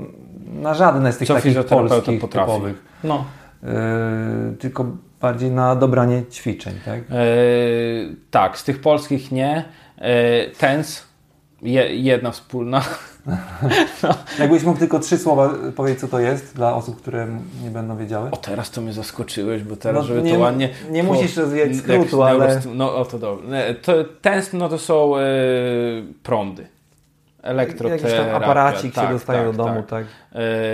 [0.63, 2.47] na żadne z tych Co takich polskich potrafi.
[2.53, 3.25] typowych, No.
[3.65, 3.67] e,
[4.59, 4.87] tylko
[5.21, 7.01] bardziej na dobranie ćwiczeń, tak?
[7.01, 7.05] E,
[8.31, 9.65] tak, z tych polskich nie.
[9.99, 11.05] E, TENS,
[11.63, 12.83] je, jedna wspólna.
[14.39, 17.27] Jakbyś mógł tylko trzy słowa powiedzieć, co to jest dla osób, które
[17.65, 18.31] nie będą wiedziały?
[18.31, 20.69] O, teraz to mnie zaskoczyłeś, bo teraz, No, żeby nie- to ładnie...
[20.91, 23.49] nie po- musisz rozwijać skrótu, ale- No, o to dobrze.
[23.49, 25.21] Nie, To, TENS, no to są e,
[26.23, 26.67] prądy.
[27.47, 28.09] Elektroterapia.
[28.09, 29.89] Jakiś tam aparacik tak, się dostaje tak, do domu, tak.
[29.89, 30.07] tak?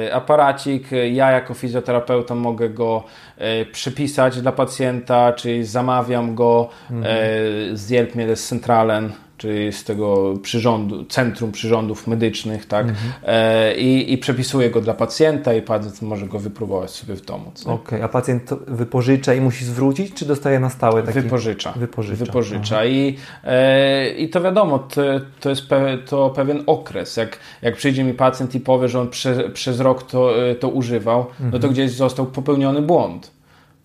[0.09, 3.05] E, aparacik, ja jako fizjoterapeuta mogę go
[3.39, 7.05] e, przypisać dla pacjenta, czyli zamawiam go Mhm.
[7.05, 12.89] e, z Jelpmie z Centralen, czyli z tego przyrządu, Centrum Przyrządów Medycznych, tak?
[12.89, 13.13] Mhm.
[13.27, 17.53] E, i, I przepisuję go dla pacjenta i pacjent może go wypróbować sobie w domu.
[17.67, 21.21] Okej, a pacjent wypożycza i musi zwrócić, czy dostaje na stałe taki...
[21.21, 21.73] Wypożycza.
[21.73, 22.25] Wypożycza.
[22.25, 22.85] Wypożycza.
[22.85, 25.03] I, e, I to wiadomo, to,
[25.41, 27.17] to jest pe, to pewien okres.
[27.17, 30.69] Jak, jak przyjdzie mi pacjent i powie, że on prze, przez rok to, e, to
[30.69, 31.63] używał, no Mhm.
[31.63, 33.31] to gdzieś został popełniony błąd.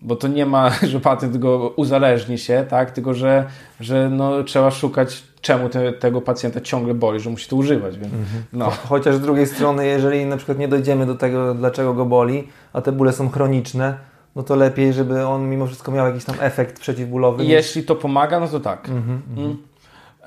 [0.02, 2.90] Bo to nie ma, że pacjent go uzależni się, tak?
[2.90, 3.44] tylko że,
[3.80, 7.98] że no, trzeba szukać, czemu te, tego pacjenta ciągle boli, że musi to używać.
[7.98, 8.42] Więc, Mhm.
[8.52, 8.70] no.
[8.88, 12.80] Chociaż z drugiej strony, jeżeli na przykład nie dojdziemy do tego, dlaczego go boli, a
[12.80, 13.98] te bóle są chroniczne,
[14.36, 17.42] no to lepiej, żeby on mimo wszystko miał jakiś tam efekt przeciwbólowy.
[17.42, 18.88] niż- Jeśli to pomaga, no to tak.
[18.88, 19.56] Mhm, Mm.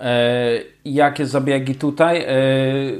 [0.02, 0.50] E,
[0.86, 2.22] jakie zabiegi tutaj?
[2.22, 2.34] E,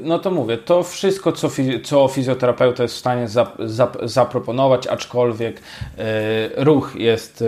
[0.02, 1.48] no to mówię, to wszystko, co,
[1.84, 5.60] co fizjoterapeuta jest w stanie zap, zap, zaproponować, aczkolwiek
[5.98, 7.44] e, ruch jest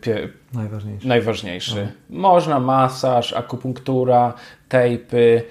[0.00, 1.08] pie, Najważniejsze.
[1.08, 1.88] najważniejszy.
[2.10, 4.34] Można masaż, akupunktura,
[4.68, 5.42] tejpy,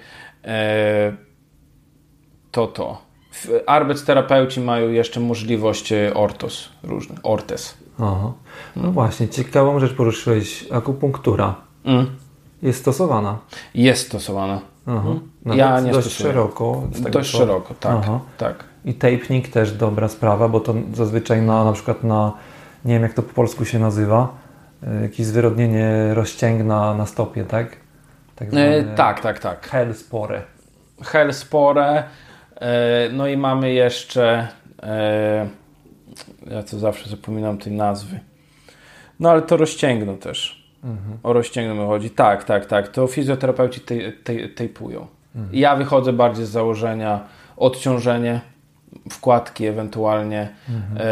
[2.50, 3.02] to to.
[3.32, 7.78] W- Arbeitsterapeuci mają jeszcze możliwość ortos różnych, ortes.
[8.00, 8.32] Aha.
[8.76, 10.64] No właśnie, ciekawą rzecz poruszyłeś.
[10.72, 12.06] Akupunktura Mm.
[12.64, 13.38] Jest stosowana.
[13.74, 14.60] Jest stosowana.
[14.86, 15.08] Aha.
[15.44, 16.32] Nawet Ja nie dość stosuję.
[16.32, 16.82] szeroko.
[17.10, 17.96] Dość co- szeroko, tak.
[18.00, 18.20] Aha.
[18.38, 18.64] tak.
[18.84, 22.32] I taping też dobra sprawa, bo to zazwyczaj na, na przykład na,
[22.84, 24.34] nie wiem jak to po polsku się nazywa,
[24.98, 27.76] y, jakieś zwyrodnienie rozcięgna na stopie, tak?
[28.36, 29.68] Tak E, tak, tak, tak.
[29.68, 30.42] Hellspore.
[31.02, 32.04] Hellspore.
[32.60, 34.48] E, no i mamy jeszcze.
[34.82, 35.48] E,
[36.50, 38.20] ja to zawsze zapominam tej nazwy.
[39.20, 40.63] No ale to rozcięgno też.
[40.84, 41.18] Mhm.
[41.22, 42.10] O rozcięgno chodzi.
[42.10, 42.88] Tak, tak, tak.
[42.88, 45.06] To fizjoterapeuci tej, tej, tejpują.
[45.52, 47.20] Ja wychodzę bardziej z założenia
[47.56, 48.40] odciążenie
[49.10, 51.08] wkładki ewentualnie mhm.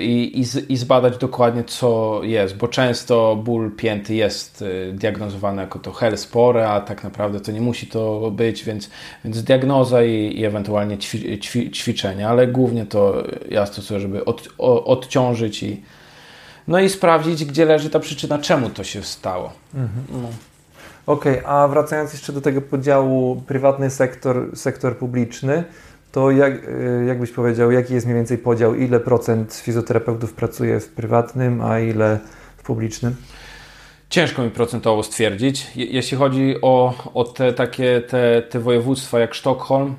[0.00, 5.92] i, i, i, zbadać dokładnie co jest, bo często ból pięty jest diagnozowany jako to
[5.92, 8.90] hel spore, a tak naprawdę to nie musi to być, więc,
[9.24, 14.48] więc diagnoza i, i ewentualnie ćwi, ćwi, ćwiczenia, ale głównie to ja stosuję, żeby od,
[14.58, 15.82] o, odciążyć i
[16.68, 19.52] no i sprawdzić, gdzie leży ta przyczyna, czemu to się stało.
[19.74, 20.22] Mhm.
[20.22, 20.28] No.
[21.06, 25.64] Okej, okay, a wracając jeszcze do tego podziału prywatny sektor, sektor publiczny,
[26.12, 30.80] to jak, y, jak byś powiedział, jaki jest mniej więcej podział, ile procent fizjoterapeutów pracuje
[30.80, 32.18] w prywatnym, a ile
[32.56, 33.16] w publicznym?
[34.10, 35.66] Ciężko mi procentowo stwierdzić.
[35.76, 39.94] Jeśli chodzi o, o te takie te, te województwa jak Sztokholm,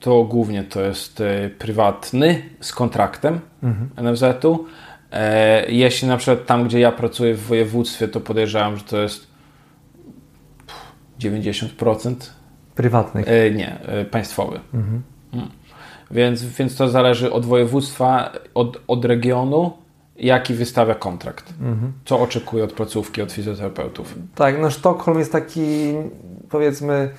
[0.00, 4.12] to głównie to jest y, prywatny z kontraktem mhm.
[4.12, 4.66] NFZ-u.
[5.12, 9.26] E, jeśli na przykład tam, gdzie ja pracuję w województwie, to podejrzewam, że to jest
[11.20, 12.14] 90%.
[12.74, 13.28] Prywatnych?
[13.28, 14.60] E, nie, e, państwowy.
[14.74, 15.02] Mhm.
[15.32, 15.48] Mm.
[16.10, 19.72] Więc, więc to zależy od województwa, od, od regionu,
[20.16, 21.54] jaki wystawia kontrakt.
[21.60, 21.92] Mhm.
[22.04, 24.14] Co oczekuje od placówki, od fizjoterapeutów.
[24.34, 25.94] Tak, no Sztokholm jest taki,
[26.50, 27.10] powiedzmy,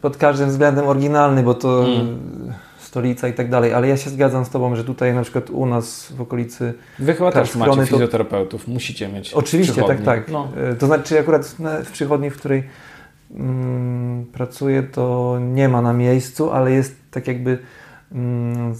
[0.00, 2.52] pod każdym względem oryginalny, bo to mm.
[2.88, 5.66] Stolica i tak dalej, ale ja się zgadzam z Tobą, że tutaj na przykład u
[5.66, 6.74] nas w okolicy...
[6.98, 8.70] Wy chyba też macie fizjoterapeutów, to...
[8.70, 10.28] musicie mieć Oczywiście, tak, tak.
[10.28, 10.48] No.
[10.56, 12.64] E, to znaczy akurat w przychodni, w której
[13.34, 17.58] mm, pracuję, to nie ma na miejscu, ale jest tak jakby
[18.12, 18.74] mm,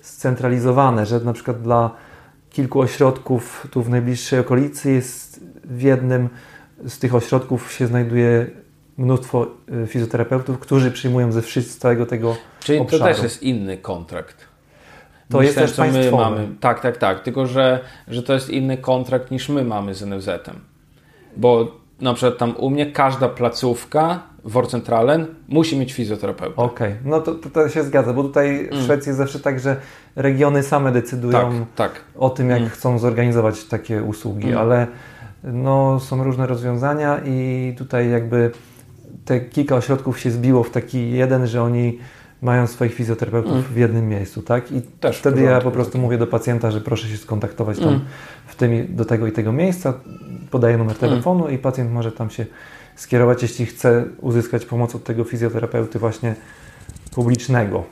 [0.00, 1.90] scentralizowane, że na przykład dla
[2.50, 6.28] kilku ośrodków tu w najbliższej okolicy jest w jednym
[6.86, 8.46] z tych ośrodków się znajduje
[8.98, 9.46] mnóstwo
[9.84, 13.02] y, fizjoterapeutów, którzy przyjmują ze wszystkiego tego Czyli obszaru.
[13.02, 14.48] to też jest inny kontrakt.
[15.30, 16.48] To jest też ten, my mamy.
[16.60, 17.22] Tak, tak, tak.
[17.22, 20.60] Tylko, że, że to jest inny kontrakt niż my mamy z NFZ-em.
[21.36, 26.56] Bo na przykład tam u mnie każda placówka Worcentralen musi mieć fizjoterapeutę.
[26.56, 26.98] Okej, okay.
[27.04, 28.84] no to, to, to, się zgadza, bo tutaj w mm.
[28.84, 29.76] Szwecji jest zawsze tak, że
[30.16, 32.00] regiony same decydują tak, tak.
[32.18, 32.70] o tym, jak mm.
[32.70, 34.58] chcą zorganizować takie usługi, mm.
[34.58, 34.86] ale
[35.44, 38.50] no, są różne rozwiązania i tutaj jakby
[39.28, 41.98] te kilka ośrodków się zbiło w taki jeden, że oni
[42.42, 43.62] mają swoich fizjoterapeutów mm.
[43.62, 44.72] w jednym miejscu, tak?
[44.72, 48.00] I Też wtedy ja po prostu mówię do pacjenta, że proszę się skontaktować tam mm.
[48.46, 49.94] w tym, do tego i tego miejsca,
[50.50, 51.00] podaję numer mm.
[51.00, 52.46] telefonu i pacjent może tam się
[52.96, 56.34] skierować, jeśli chce uzyskać pomoc od tego fizjoterapeuty właśnie
[57.14, 57.84] publicznego.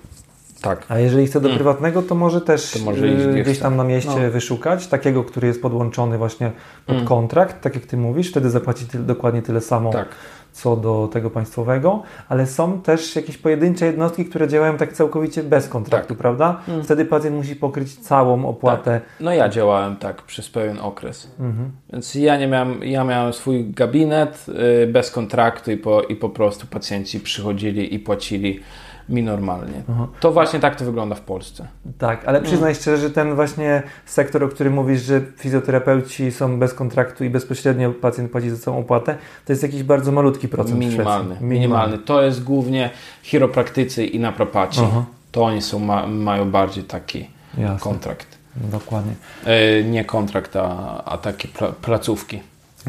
[0.60, 0.86] Tak.
[0.88, 1.58] A jeżeli chce do mm.
[1.58, 4.30] prywatnego, to może też to może y, gdzieś tam na mieście no.
[4.30, 6.52] wyszukać takiego, który jest podłączony właśnie
[6.86, 7.08] pod mm.
[7.08, 10.08] kontrakt, tak jak Ty mówisz, wtedy zapłaci ty, dokładnie tyle samo, tak.
[10.56, 15.68] Co do tego państwowego, ale są też jakieś pojedyncze jednostki, które działają tak całkowicie bez
[15.68, 16.18] kontraktu, tak.
[16.18, 16.60] prawda?
[16.68, 16.84] Mm.
[16.84, 19.00] Wtedy pacjent musi pokryć całą opłatę.
[19.00, 19.02] Tak.
[19.20, 21.30] No ja działałem tak przez pewien okres.
[21.40, 21.70] Mhm.
[21.92, 24.46] Więc ja nie miałem, ja miałem swój gabinet
[24.82, 28.60] y, bez kontraktu i po, i po prostu pacjenci przychodzili i płacili
[29.08, 29.82] mi normalnie.
[29.90, 30.08] Aha.
[30.20, 31.68] To właśnie tak to wygląda w Polsce.
[31.98, 32.74] Tak, ale przyznaj mm.
[32.74, 37.92] szczerze, że ten właśnie sektor, o którym mówisz, że fizjoterapeuci są bez kontraktu i bezpośrednio
[37.92, 39.16] pacjent płaci za całą opłatę,
[39.46, 41.06] to jest jakiś bardzo malutki procent Minimalny.
[41.24, 41.54] Minimalny.
[41.54, 41.98] Minimalny.
[41.98, 42.90] To jest głównie
[43.22, 44.80] chiropraktycy i napropaci.
[44.84, 45.04] Aha.
[45.32, 47.78] To oni są, ma, mają bardziej taki Jasne.
[47.80, 48.38] kontrakt.
[48.56, 49.12] Dokładnie.
[49.44, 51.48] E, nie kontrakt, a, a takie
[51.82, 52.40] placówki.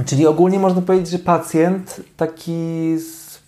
[0.06, 3.40] Czyli ogólnie można powiedzieć, że pacjent taki z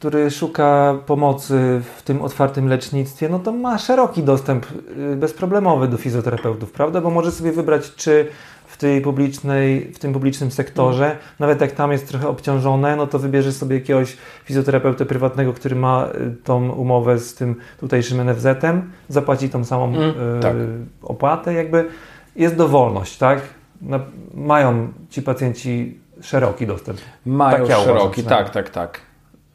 [0.00, 4.66] który szuka pomocy w tym otwartym lecznictwie, no to ma szeroki dostęp
[5.12, 7.00] y, bezproblemowy do fizjoterapeutów, prawda?
[7.00, 8.28] Bo może sobie wybrać, czy
[8.66, 13.18] w tej publicznej, w tym publicznym sektorze, nawet jak tam jest trochę obciążone, no to
[13.18, 19.50] wybierze sobie jakiegoś fizjoterapeutę prywatnego, który ma y, tą umowę z tym tutejszym NFZ-em, zapłaci
[19.50, 20.54] tą samą mm, y, tak.
[21.02, 21.88] opłatę, jakby
[22.36, 23.40] jest dowolność, tak?
[23.82, 24.00] No,
[24.34, 26.98] mają ci pacjenci szeroki dostęp.
[27.26, 29.09] Mają tak ja szeroki, tak, tak, tak.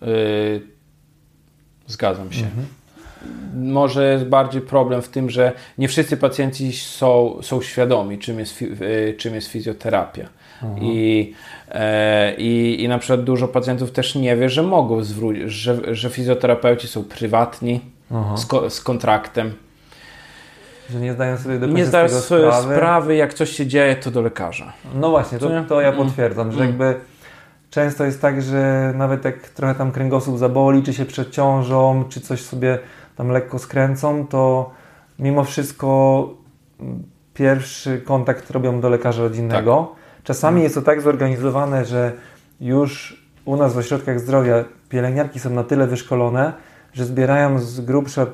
[0.06, 0.62] Yy,
[1.88, 2.46] zgadzam się.
[2.46, 2.66] Mhm.
[3.56, 8.62] Może jest bardziej problem w tym, że nie wszyscy pacjenci są, są świadomi, czym jest,
[8.62, 10.30] yy, czym jest fizjoterapia.
[10.64, 10.84] Mhm.
[10.84, 11.34] I,
[11.72, 16.10] e, i, I na przykład dużo pacjentów też nie wie, że mogą zwrócić, że, że
[16.10, 17.82] fizjoterapeuci są prywatni,
[18.36, 19.54] z, ko, z, kontraktem.
[20.90, 22.76] Że nie zdają sobie do Nie zdają sobie sprawy.
[22.76, 24.74] sprawy, jak coś się dzieje, to do lekarza.
[24.96, 26.08] No właśnie, to, to ja mm.
[26.08, 26.68] potwierdzam, że mm.
[26.68, 26.96] jakby
[27.76, 32.42] często jest tak, że nawet jak trochę tam kręgosłup zaboli, czy się przeciążą, czy coś
[32.42, 32.80] sobie
[33.16, 34.72] tam lekko skręcą, to
[35.20, 36.30] mimo wszystko
[37.34, 39.96] pierwszy kontakt robią do lekarza rodzinnego.
[39.96, 40.24] Tak.
[40.24, 42.12] Czasami jest to tak zorganizowane, że
[42.62, 46.54] już u nas w ośrodkach zdrowia pielęgniarki są na tyle wyszkolone,
[46.94, 48.26] że zbierają z grubsza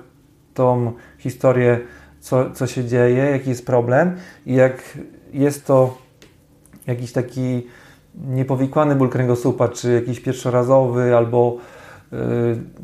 [0.54, 1.80] tą historię,
[2.20, 4.16] co, co się dzieje, jaki jest problem
[4.46, 4.98] i jak
[5.34, 5.98] jest to
[6.88, 7.68] jakiś taki
[8.16, 11.58] niepowikłany ból kręgosłupa, czy jakiś pierwszorazowy, albo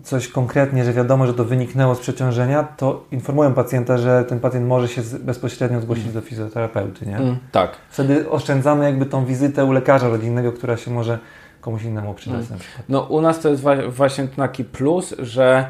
[0.04, 4.68] coś konkretnie, że wiadomo, że to wyniknęło z przeciążenia, to informują pacjenta, że ten pacjent
[4.68, 6.14] może się bezpośrednio zgłosić mm.
[6.16, 7.18] do fizjoterapeuty, nie?
[7.18, 7.72] Mm, tak.
[7.90, 11.20] Wtedy oszczędzamy jakby tą wizytę u lekarza rodzinnego, która się może
[11.62, 12.60] komuś innemu przydać mm.
[12.90, 15.68] No u nas to jest właśnie taki plus, że,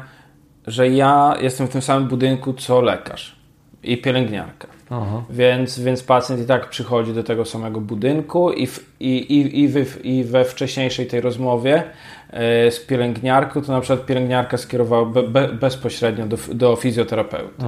[0.66, 3.36] że ja jestem w tym samym budynku co lekarz
[3.82, 4.68] i pielęgniarka.
[4.90, 5.22] Aha.
[5.30, 9.68] Więc, więc pacjent i tak przychodzi do tego samego budynku i, w, i, i, i,
[9.68, 11.82] w, i we wcześniejszej tej rozmowie
[12.30, 17.64] e, z pielęgniarką, to na przykład pielęgniarka skierowała be, be, bezpośrednio do, do fizjoterapeuty.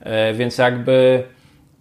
[0.00, 1.22] E, więc jakby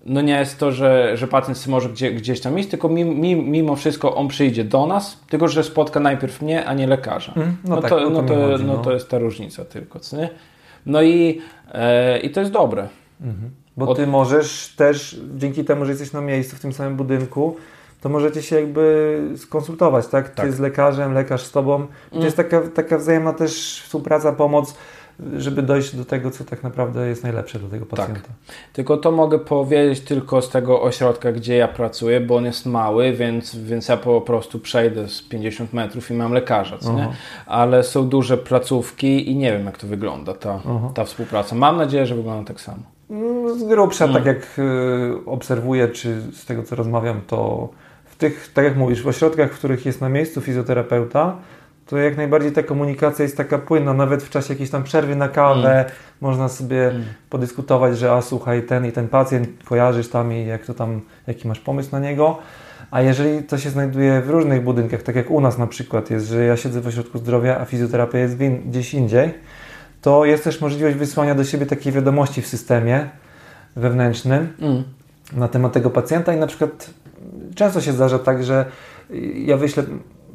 [0.05, 3.75] no nie jest to, że, że pacjent może gdzie, gdzieś tam iść, tylko mimo, mimo
[3.75, 7.33] wszystko on przyjdzie do nas, tylko że spotka najpierw mnie, a nie lekarza.
[7.35, 9.99] Mm, no, no, tak, to, no, to, chodzi, no, no, to jest ta różnica tylko.
[9.99, 10.29] Co nie?
[10.85, 11.41] No i,
[11.73, 12.87] e, i to jest dobre.
[13.21, 13.51] Mhm.
[13.77, 13.97] Bo Od...
[13.97, 17.55] ty możesz też, dzięki temu, że jesteś na miejscu w tym samym budynku,
[18.01, 20.29] to możecie się jakby skonsultować, tak?
[20.29, 20.53] Ty tak.
[20.53, 21.87] z lekarzem, lekarz z tobą.
[22.09, 22.25] To mm.
[22.25, 24.75] jest taka, taka wzajemna też współpraca, pomoc,
[25.37, 27.99] żeby dojść do tego, co tak naprawdę jest najlepsze dla tego tak.
[27.99, 28.21] pacjenta.
[28.21, 28.55] Tak.
[28.73, 33.13] Tylko to mogę powiedzieć tylko z tego ośrodka, gdzie ja pracuję, bo on jest mały,
[33.13, 37.07] więc, więc ja po prostu przejdę z 50 metrów i mam lekarza, co nie?
[37.45, 40.59] Ale są duże placówki i nie wiem, jak to wygląda, ta,
[40.93, 41.55] ta współpraca.
[41.55, 42.83] Mam nadzieję, że wygląda tak samo.
[43.11, 44.27] Mm, z grubsza, tak mm.
[44.27, 47.69] jak y, obserwuję, czy z tego co rozmawiam, to
[48.05, 51.35] w tych, tak jak mówisz, w ośrodkach, w których jest na miejscu fizjoterapeuta,
[51.85, 55.29] to jak najbardziej ta komunikacja jest taka płynna, nawet w czasie jakiejś tam przerwy na
[55.29, 55.91] kawę mm.
[56.21, 57.03] można sobie mm.
[57.29, 61.47] podyskutować, że a słuchaj, ten i ten pacjent kojarzysz tam i jak to tam, jaki
[61.47, 62.37] masz pomysł na niego.
[62.91, 66.27] A jeżeli to się znajduje w różnych budynkach, tak jak u nas na przykład jest,
[66.27, 69.33] że ja siedzę w ośrodku zdrowia, a fizjoterapia jest gdzieś indziej,
[70.01, 73.09] to jest też możliwość wysłania do siebie takiej wiadomości w systemie
[73.75, 74.83] wewnętrznym mm.
[75.33, 76.89] na temat tego pacjenta i na przykład
[77.55, 78.65] często się zdarza tak, że
[79.35, 79.83] ja wyślę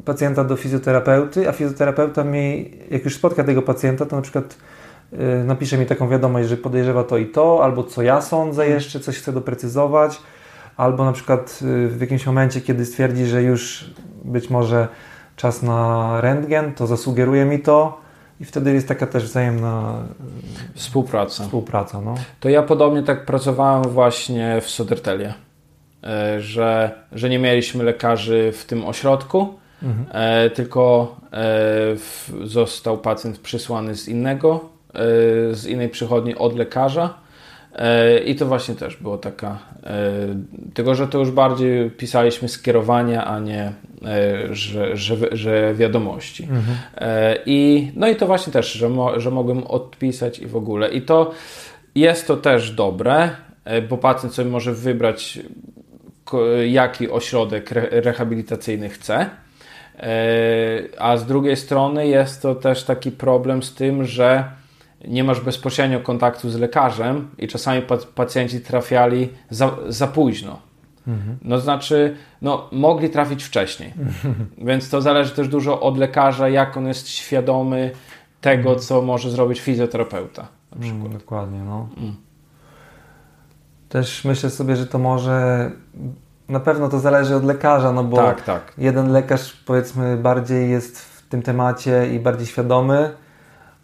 [0.04, 4.56] pacjenta do fizjoterapeuty, a fizjoterapeuta mi, jak już spotka tego pacjenta, to na przykład
[5.12, 8.74] y, napisze mi taką wiadomość, że podejrzewa to i to, albo co ja sądzę mm.
[8.74, 10.20] jeszcze, coś chcę doprecyzować,
[10.76, 13.90] albo na przykład y, w jakimś momencie, kiedy stwierdzi, że już
[14.24, 14.88] być może
[15.36, 18.05] czas na rentgen, to zasugeruje mi to,
[18.40, 20.04] i wtedy jest taka też wzajemna
[20.74, 21.44] e, współpraca.
[21.44, 22.14] współpraca no.
[22.40, 25.34] To ja podobnie tak pracowałem właśnie w Sodertelie,
[26.04, 30.06] e, że, że nie mieliśmy lekarzy w tym ośrodku, mhm.
[30.12, 31.16] E, tylko
[32.44, 34.60] został pacjent przysłany z innego,
[35.52, 37.14] z innej przychodni od lekarza
[38.26, 39.58] i to właśnie też było taka,
[40.74, 43.72] tylko że to już bardziej pisaliśmy skierowania, a nie
[44.04, 46.42] E, że, że, że wiadomości.
[46.42, 46.76] Mhm.
[46.96, 50.88] E, I, no i to właśnie też, że, mo, że mogłem odpisać i w ogóle.
[50.88, 51.30] I to
[51.94, 53.30] jest to też dobre,
[53.64, 55.38] e, bo pacjent sobie może wybrać,
[56.66, 59.30] jaki ośrodek rehabilitacyjny chce.
[60.98, 64.44] A z drugiej strony jest to też taki problem z tym, że
[65.06, 67.82] nie masz bezpośrednio kontaktu z lekarzem i czasami
[68.14, 70.58] pacjenci trafiali za, za późno.
[71.06, 71.38] Mhm.
[71.42, 73.92] No znaczy, no, mogli trafić wcześniej.
[74.68, 77.90] Więc to zależy też dużo od lekarza, jak on jest świadomy
[78.40, 78.78] tego, mhm.
[78.78, 80.48] co może zrobić fizjoterapeuta.
[80.72, 81.06] Na przykład.
[81.06, 81.88] Mm, dokładnie, no.
[81.96, 82.16] Mm.
[83.88, 85.70] Też myślę sobie, że to może
[86.48, 88.72] na pewno to zależy od lekarza, no bo tak, tak.
[88.78, 93.10] jeden lekarz powiedzmy bardziej jest w tym temacie i bardziej świadomy,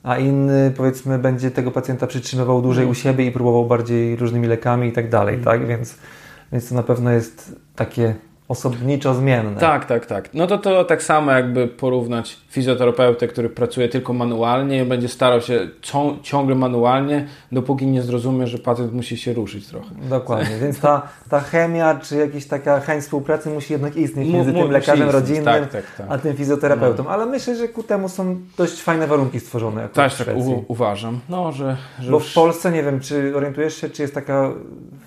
[0.03, 2.92] a inny powiedzmy będzie tego pacjenta przytrzymywał dłużej mm.
[2.92, 5.44] u siebie i próbował bardziej różnymi lekami i tak dalej, mm.
[5.44, 5.66] tak?
[5.66, 5.94] Więc
[6.53, 8.14] więc to na pewno jest takie
[8.53, 9.61] osobniczo zmienne.
[9.61, 10.34] Tak, tak, tak.
[10.34, 15.40] No to to tak samo jakby porównać fizjoterapeutę, który pracuje tylko manualnie i będzie starał
[15.40, 15.68] się
[16.22, 19.94] ciągle manualnie, dopóki nie zrozumie, że pacjent musi się ruszyć trochę.
[20.09, 24.70] Dokładnie, więc ta, ta chemia, czy jakaś taka chęć współpracy musi jednak istnieć między tym
[24.70, 26.07] lekarzem rodzinnym, tak, tak, tak.
[26.09, 27.05] a tym fizjoterapeutą.
[27.05, 27.11] No.
[27.11, 29.88] Ale myślę, że ku temu są dość fajne warunki stworzone.
[29.88, 30.28] Też tak
[30.68, 31.20] uważam.
[31.28, 34.53] No, że, że Bo w Polsce, nie wiem, czy orientujesz się, czy jest taka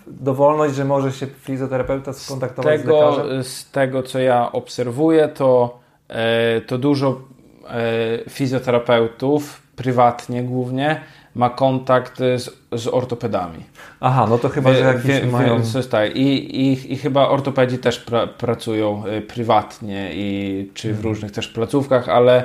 [0.08, 3.35] dowolność, że może się fizjoterapeuta skontaktować z, tego, z lekarzem?
[3.44, 7.22] Z tego, co ja obserwuję, to, e, to dużo
[7.68, 11.02] e, fizjoterapeutów, prywatnie głównie,
[11.36, 13.64] ma kontakt z, z ortopedami.
[14.00, 15.62] Aha, no to chyba, że jakieś wie, mają...
[15.92, 16.16] tak.
[16.16, 21.04] I, i, I chyba ortopedzi też pra, pracują y, prywatnie i czy w mhm.
[21.04, 22.44] różnych też placówkach, ale,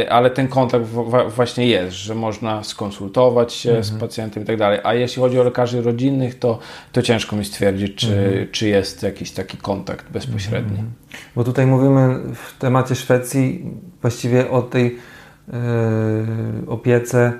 [0.00, 0.84] y, ale ten kontakt
[1.28, 3.84] właśnie jest, że można skonsultować się mhm.
[3.84, 4.80] z pacjentem i tak dalej.
[4.84, 6.58] A jeśli chodzi o lekarzy rodzinnych, to,
[6.92, 8.48] to ciężko mi stwierdzić, czy, mhm.
[8.52, 10.70] czy jest jakiś taki kontakt bezpośredni.
[10.70, 10.92] Mhm.
[11.36, 13.64] Bo tutaj mówimy w temacie Szwecji
[14.00, 14.84] właściwie o tej
[15.48, 15.54] yy,
[16.66, 17.32] opiece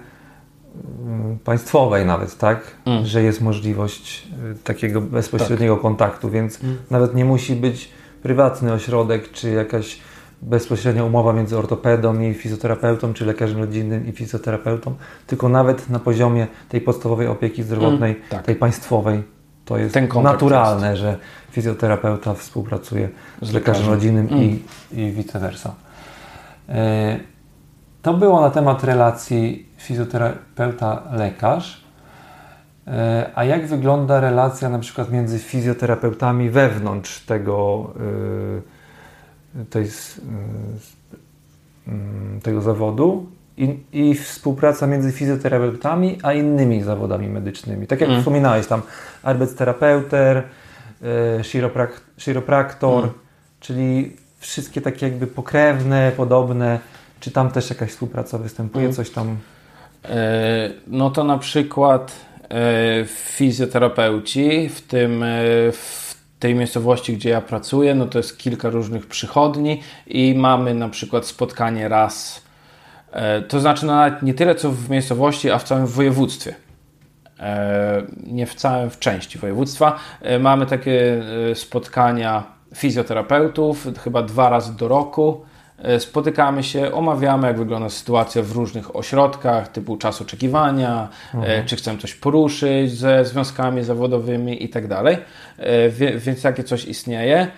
[1.44, 2.60] państwowej nawet, tak?
[2.84, 3.06] Mm.
[3.06, 5.82] Że jest możliwość y, takiego bezpośredniego tak.
[5.82, 6.76] kontaktu, więc mm.
[6.90, 7.90] nawet nie musi być
[8.22, 9.98] prywatny ośrodek, czy jakaś
[10.42, 14.94] bezpośrednia umowa między ortopedą i fizjoterapeutą, czy lekarzem rodzinnym i fizjoterapeutą,
[15.26, 18.42] tylko nawet na poziomie tej podstawowej opieki zdrowotnej, Mm, tak.
[18.42, 19.22] tej państwowej,
[19.64, 21.16] to jest naturalne, że
[21.50, 23.08] fizjoterapeuta współpracuje
[23.42, 23.94] z, Z lekarzem lekarzem.
[23.94, 24.42] rodzinnym Mm.
[24.42, 24.62] i,
[24.92, 25.74] i vice versa.
[26.68, 27.20] E,
[28.02, 31.82] To było na temat relacji fizjoterapeuta-lekarz.
[32.86, 37.90] E, A jak wygląda relacja na przykład między fizjoterapeutami wewnątrz tego,
[39.60, 39.84] y, tej,
[41.88, 43.26] y, tego zawodu
[43.56, 47.86] i, i współpraca między fizjoterapeutami a innymi zawodami medycznymi?
[47.86, 48.20] Tak jak Mm.
[48.20, 48.82] wspominałeś tam,
[49.22, 50.42] arbeitsterapeuter, y,
[51.42, 53.14] chiroprak- chiropraktor, Mm.
[53.60, 56.78] czyli wszystkie takie jakby pokrewne, podobne.
[57.20, 58.84] Czy tam też jakaś współpraca występuje?
[58.84, 58.96] Mm.
[58.96, 59.36] Coś tam...
[60.04, 62.12] E, No to na przykład
[62.50, 65.26] e, fizjoterapeuci w tym e,
[65.72, 70.88] w tej miejscowości, gdzie ja pracuję, no to jest kilka różnych przychodni i mamy na
[70.88, 72.42] przykład spotkanie raz,
[73.48, 76.54] to znaczy no nawet nie tyle co w miejscowości, a w całym województwie.
[78.26, 79.98] Nie w całym, w części województwa.
[80.40, 81.22] Mamy takie
[81.54, 82.42] spotkania
[82.74, 85.44] fizjoterapeutów, chyba dwa razy do roku.
[85.82, 91.76] E, Spotykamy się, omawiamy, jak wygląda sytuacja w różnych ośrodkach, typu czas oczekiwania, e, czy
[91.76, 95.18] chcemy coś poruszyć ze związkami zawodowymi i tak dalej.
[95.58, 97.48] E, Więc takie coś istnieje.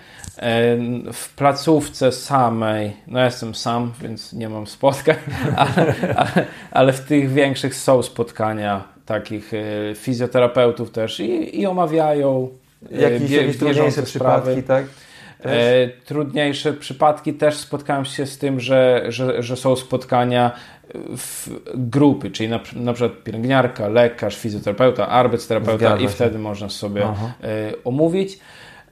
[1.13, 5.15] W placówce samej, no ja jestem sam, więc nie mam spotkań,
[5.57, 9.51] ale, ale, ale w tych większych są spotkania takich
[9.95, 12.49] fizjoterapeutów też i, i omawiają
[12.91, 14.85] Jakieś, jakieś trudniejsze przypadki, tak?
[15.45, 20.51] E, trudniejsze przypadki też spotkałem się z tym, że, że, że są spotkania
[21.17, 27.05] w grupy, czyli na, na przykład pielęgniarka, lekarz, fizjoterapeuta, arbeitsterapeuta Zgadza i wtedy można sobie
[27.05, 27.33] Aha.
[27.43, 28.39] e, omówić.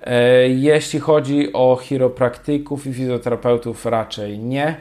[0.03, 4.75] E, jeśli chodzi o chiropraktyków i fizjoterapeutów, raczej nie.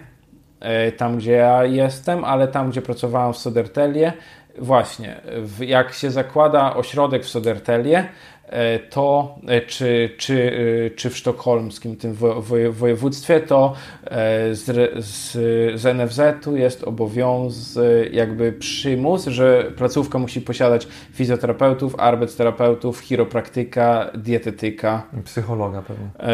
[0.60, 4.12] E, tam, gdzie ja jestem, ale tam, gdzie pracowałem w Sodertelie,
[4.58, 5.20] właśnie,
[5.60, 8.08] jak się zakłada ośrodek w Sodertelie,
[8.90, 10.52] to e, czy, czy,
[10.86, 13.74] e, czy w sztokholmskim tym wo- woje- województwie, to
[14.04, 14.64] e, z,
[15.04, 15.32] z,
[15.80, 25.02] z NFZ-u jest obowiązek, jakby przymus, że placówka musi posiadać fizjoterapeutów, arbeitsterapeutów, chiropraktyka, dietetyka.
[25.24, 26.06] Psychologa pewnie.
[26.20, 26.30] E,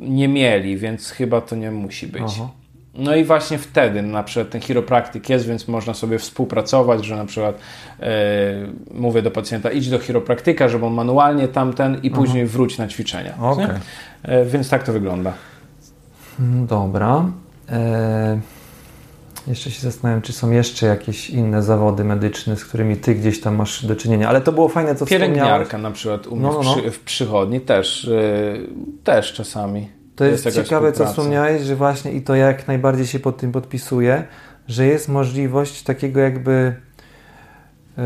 [0.00, 2.22] nie mieli, więc chyba to nie musi być.
[2.26, 2.48] Aha.
[2.94, 7.24] No i właśnie wtedy na przykład ten chiropraktyk jest, więc można sobie współpracować, że na
[7.24, 7.58] przykład
[8.00, 8.10] e,
[8.94, 13.34] mówię do pacjenta idź do chiropraktyka, żeby on manualnie tamten i później wróć na ćwiczenia.
[13.58, 13.68] Nie?
[14.22, 15.32] E, więc tak to wygląda.
[16.40, 17.24] Mm, Dobra.
[17.68, 18.40] E,
[19.46, 23.56] jeszcze się zastanawiam, czy są jeszcze jakieś inne zawody medyczne, z którymi ty gdzieś tam
[23.56, 24.28] masz do czynienia.
[24.28, 25.34] Ale to było fajne, co wspomniałeś.
[25.34, 26.74] Pielęgniarka na przykład u mnie No, no, no.
[26.74, 28.54] W, przy, w przychodni też, e,
[29.04, 30.01] też czasami.
[30.22, 33.52] To jest, jakaś ciekawe, co wspomniałeś, że właśnie i to jak najbardziej się pod tym
[33.52, 34.24] podpisuję,
[34.68, 36.76] że jest możliwość takiego jakby
[37.96, 38.04] yy,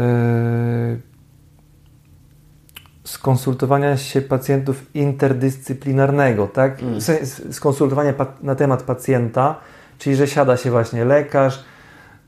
[3.05, 6.83] skonsultowania się pacjentów interdyscyplinarnego, tak?
[6.83, 7.01] Mm.
[7.53, 9.61] Skonsultowania na temat pacjenta,
[9.99, 11.65] czyli że siada się właśnie lekarz,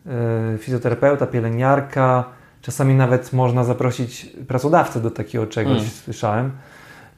[0.06, 0.12] yy,
[0.58, 2.24] fizjoterapeuta, pielęgniarka,
[2.62, 5.90] czasami nawet można zaprosić pracodawcę do takiego czegoś, Mm.
[6.04, 6.50] słyszałem.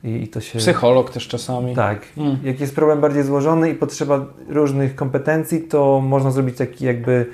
[0.04, 0.58] I, to się...
[0.58, 1.74] Psycholog też czasami.
[1.74, 2.02] Tak.
[2.16, 2.38] Mm.
[2.44, 7.26] Jak jest problem bardziej złożony i potrzeba różnych kompetencji, to można zrobić taki jakby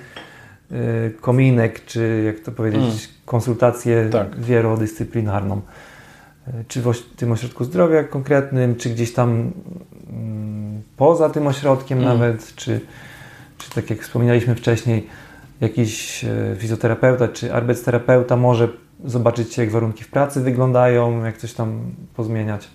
[0.72, 2.96] y, kominek, czy jak to powiedzieć, Mm.
[3.26, 4.40] konsultację Tak.
[4.40, 5.60] wielodyscyplinarną.
[6.48, 9.52] Y, Czy w tym ośrodku zdrowia konkretnym, czy gdzieś tam
[10.10, 12.08] mm, poza tym ośrodkiem Mm.
[12.18, 12.80] nawet, czy,
[13.58, 15.06] czy tak jak wspominaliśmy wcześniej,
[15.60, 18.68] jakiś y, fizjoterapeuta czy arbeitsterapeuta może
[19.04, 22.68] zobaczyć, jak warunki w pracy wyglądają, jak coś tam pozmieniać.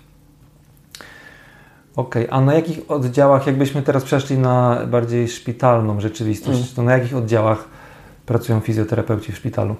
[1.96, 6.70] Okej, a na jakich oddziałach, jakbyśmy teraz przeszli na bardziej szpitalną rzeczywistość, Mm.
[6.76, 7.68] to na jakich oddziałach
[8.26, 9.76] pracują fizjoterapeuci w szpitalu?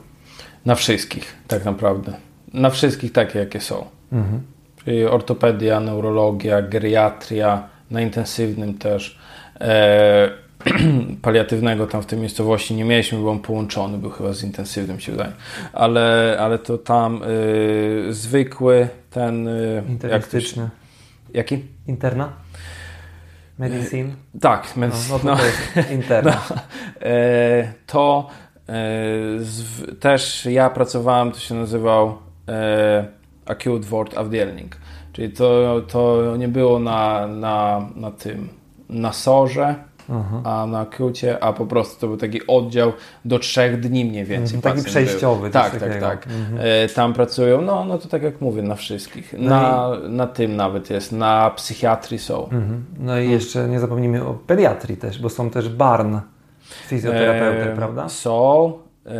[0.66, 2.14] Na wszystkich, tak naprawdę.
[2.54, 3.86] Na wszystkich takie, jakie są.
[4.12, 4.42] Mhm.
[4.86, 9.20] Czyli ortopedia, neurologia, geriatria, na intensywnym też.
[9.62, 10.30] E,
[11.22, 15.12] paliatywnego tam w tej miejscowości nie mieliśmy, bo on połączony był chyba z intensywnym, się
[15.12, 15.32] wydaje.
[15.74, 19.48] Ale, ale to tam y, zwykły ten...
[19.48, 20.70] Y, jak się, Internistyczny.
[21.34, 21.66] jaki?
[21.88, 22.34] Interna?
[23.60, 24.10] Medicine?
[24.42, 26.42] Tak, No, men, no to, no, jest interna.
[27.02, 28.28] E, to
[28.70, 28.74] e,
[29.40, 33.06] z, też ja pracowałem, to się nazywał e,
[33.46, 34.78] Acute Ward Avdelning.
[35.14, 38.50] Czyli to, to nie było na, na, na tym,
[38.90, 39.76] na sorze,
[40.44, 42.94] a na Kucie, a po prostu to był taki oddział
[43.26, 44.56] do trzech dni mniej więcej.
[44.56, 45.42] Mhm, taki przejściowy.
[45.42, 45.52] Był.
[45.52, 46.28] Tak, tak, tak.
[46.28, 46.90] Mhm.
[46.96, 49.34] Tam pracują, no, no to tak jak mówię, na wszystkich.
[49.38, 50.10] No na, i...
[50.10, 52.44] na tym nawet jest, na psychiatrii są.
[52.44, 52.86] Mhm.
[53.00, 56.20] No i jeszcze nie zapomnijmy o pediatrii też, bo są też barn
[56.88, 58.10] fizjoterapeuty, e, prawda?
[58.10, 58.74] Są.
[59.06, 59.12] E,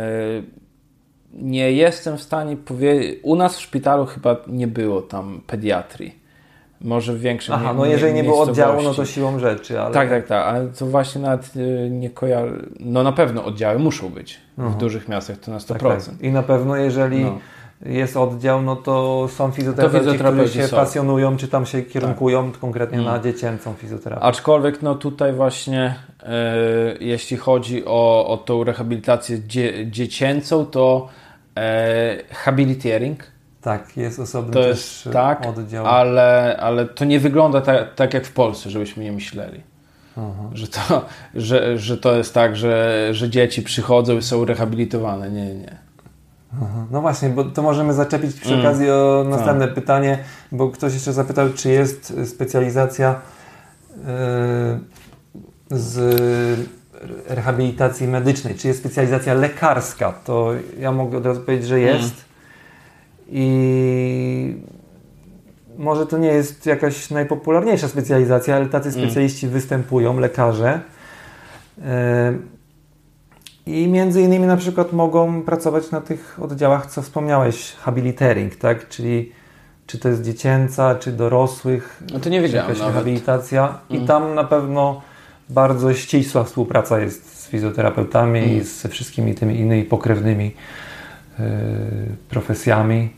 [1.32, 3.20] nie jestem w stanie powiedzieć.
[3.22, 6.21] U nas w szpitalu chyba nie było tam pediatrii.
[6.84, 9.80] Może w większym Aha, no jeżeli nie było oddziału, no to siłą rzeczy.
[9.80, 9.94] Ale...
[9.94, 12.56] Tak, tak, tak, ale to właśnie nawet y, nie kojarzę.
[12.80, 15.66] No na pewno oddziały muszą być w dużych miastach, to na 100%.
[15.66, 16.20] Tak, tak.
[16.20, 17.38] I na pewno jeżeli no.
[17.86, 20.76] jest oddział, no to są fizjoterapeuci, fizjoterapeuci którzy się są.
[20.76, 22.60] pasjonują, czy tam się kierunkują tak.
[22.60, 23.12] konkretnie mm.
[23.12, 24.22] na dziecięcą fizjoterapię.
[24.22, 26.56] Aczkolwiek no tutaj właśnie e,
[27.00, 31.08] jeśli chodzi o, o tą rehabilitację dzie, dziecięcą, to
[31.56, 35.86] e, habilitering tak, jest osobny to jest, tak, oddział.
[35.86, 39.62] Ale, ale to nie wygląda tak, tak jak w Polsce, żebyśmy nie myśleli.
[40.52, 45.30] Że to, że, że to jest tak, że, że dzieci przychodzą i są rehabilitowane.
[45.30, 45.78] Nie, nie.
[46.54, 46.86] Aha.
[46.90, 48.60] No właśnie, bo to możemy zaczepić przy mm.
[48.60, 49.74] okazji o następne tak.
[49.74, 50.18] pytanie,
[50.52, 53.20] bo ktoś jeszcze zapytał, czy jest specjalizacja
[53.96, 54.04] yy,
[55.70, 55.98] z
[57.28, 60.12] rehabilitacji medycznej, czy jest specjalizacja lekarska.
[60.12, 62.14] To ja mogę od razu powiedzieć, że jest.
[62.14, 62.31] Mm
[63.28, 64.56] i
[65.78, 69.00] może to nie jest jakaś najpopularniejsza specjalizacja, ale tacy mm.
[69.00, 69.54] specjaliści mm.
[69.54, 70.80] występują, lekarze.
[71.84, 72.34] E,
[73.66, 78.88] I między innymi na przykład mogą pracować na tych oddziałach, co wspomniałeś, habilitering, tak?
[78.88, 79.32] Czyli
[79.86, 82.94] czy to jest dziecięca, czy dorosłych, no to nie wiedziałem jakaś nawet.
[82.94, 83.78] rehabilitacja.
[83.90, 84.06] I mm.
[84.06, 85.02] tam na pewno
[85.48, 88.56] bardzo ścisła współpraca jest z fizjoterapeutami mm.
[88.56, 90.54] i ze wszystkimi tymi innymi pokrewnymi
[92.28, 93.10] profesjami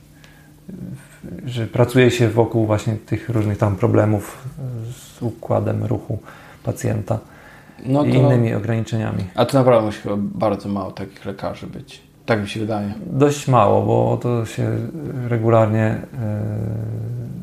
[1.46, 4.48] że pracuje się wokół właśnie tych różnych tam problemów
[4.90, 6.18] z układem ruchu
[6.64, 7.18] pacjenta
[7.86, 9.24] no to, i innymi ograniczenieniami.
[9.34, 12.02] A to naprawdę musi chyba bardzo mało takich lekarzy być.
[12.26, 12.94] Tak mi się wydaje.
[13.06, 14.78] Dość mało, bo to się
[15.28, 16.02] regularnie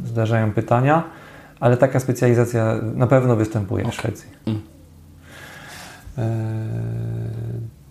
[0.03, 1.03] y, zdarzają pytania,
[1.59, 3.91] ale taka specjalizacja na pewno występuje okay.
[3.91, 4.29] w Szwecji.
[4.45, 4.61] Mm.
[6.17, 6.21] Y,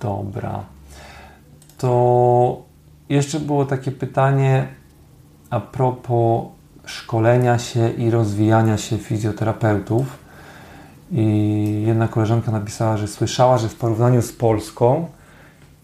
[0.01, 0.64] dobra.
[1.78, 2.69] To
[3.14, 4.68] jeszcze było takie pytanie
[5.50, 6.44] a propos
[6.84, 10.18] szkolenia się i rozwijania się fizjoterapeutów.
[11.12, 15.08] I jedna koleżanka napisała, że słyszała, że w porównaniu z Polską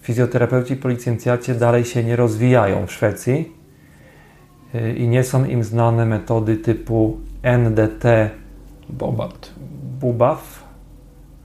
[0.01, 3.53] fizjoterapeuci po licencjacie dalej się nie rozwijają w Szwecji
[4.75, 8.05] y, i nie są im znane metody typu NDT,
[8.89, 9.51] Bobat,
[10.01, 10.56] Bubaw,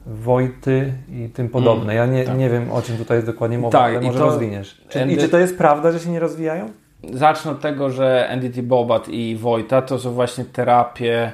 [0.05, 1.95] Wojty i tym podobne.
[1.95, 2.37] Ja nie, tak.
[2.37, 4.81] nie wiem, o czym tutaj jest dokładnie mowa, tak, ale może to rozwiniesz.
[4.89, 5.11] Czy, ND...
[5.11, 6.69] I czy to jest prawda, że się nie rozwijają?
[7.13, 11.31] zacznę od tego, że NDT Bobat i Wojta to są właśnie terapie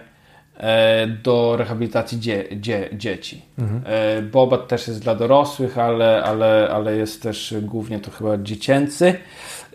[0.58, 3.42] e, do rehabilitacji dzie, dzie, dzieci.
[3.60, 3.82] Mhm.
[3.86, 9.16] E, Bobat też jest dla dorosłych, ale, ale, ale jest też głównie to chyba dziecięcy.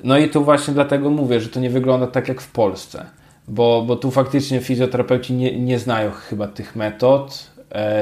[0.05, 3.07] No i tu właśnie dlatego mówię, że to nie wygląda tak jak w Polsce.
[3.49, 7.51] Bo, bo tu faktycznie fizjoterapeuci nie, nie znają chyba tych metod,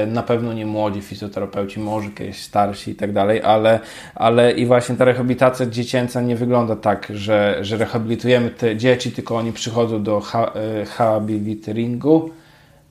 [0.07, 3.79] na pewno nie młodzi fizjoterapeuci, może kiedyś starsi i tak dalej, ale,
[4.15, 9.35] ale i właśnie ta rehabilitacja dziecięca nie wygląda tak, że, że rehabilitujemy te dzieci, tylko
[9.35, 10.51] oni przychodzą do ha,
[10.81, 12.31] e, habiliteringu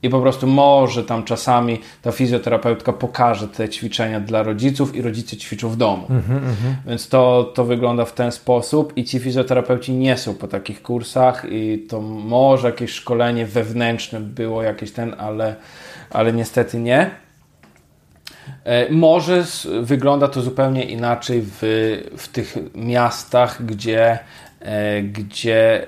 [0.03, 5.37] i po prostu może tam czasami ta fizjoterapeutka pokaże te ćwiczenia dla rodziców i rodzice
[5.37, 6.07] ćwiczą w domu.
[6.11, 6.89] Mm -hmm.
[6.89, 11.47] Więc to, to wygląda w ten sposób i ci fizjoterapeuci nie są po takich kursach
[11.51, 15.57] i to może jakieś szkolenie wewnętrzne było jakieś ten, ale
[16.11, 17.11] ale niestety nie.
[18.65, 19.45] E, może
[19.83, 21.61] wygląda to zupełnie inaczej w,
[22.17, 24.19] w tych miastach, gdzie,
[24.61, 25.87] e, gdzie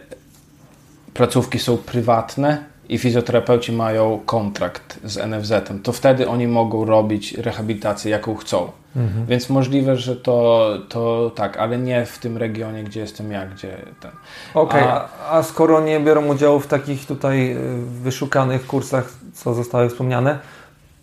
[1.14, 5.82] placówki są prywatne i fizjoterapeuci mają kontrakt z NFZ-em.
[5.82, 8.72] To wtedy oni mogą robić rehabilitację, jaką chcą.
[8.96, 9.26] Mhm.
[9.26, 13.76] Więc możliwe, że to, to tak, ale nie w tym regionie, gdzie jestem ja, gdzie
[14.00, 14.10] ten.
[14.54, 17.56] Okej, okay, a, a skoro nie biorą udziału w takich tutaj y,
[18.02, 20.38] wyszukanych kursach, co zostały wspomniane,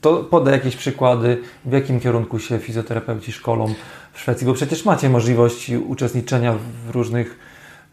[0.02, 3.74] to podaj jakieś przykłady, w jakim kierunku się fizjoterapeuci szkolą
[4.14, 6.54] w Szwecji, bo przecież macie możliwość uczestniczenia
[6.86, 7.40] w różnych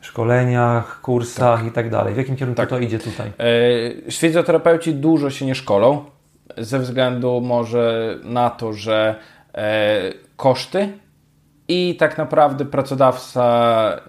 [0.01, 1.68] szkoleniach, kursach tak.
[1.68, 2.14] i tak dalej.
[2.14, 2.68] W jakim kierunku tak.
[2.68, 3.32] to idzie tutaj?
[3.39, 6.05] E, fizjoterapeuci dużo się nie szkolą,
[6.59, 9.16] ze względu może na to, że
[9.55, 10.89] e, koszty
[11.68, 14.01] i tak naprawdę pracodawca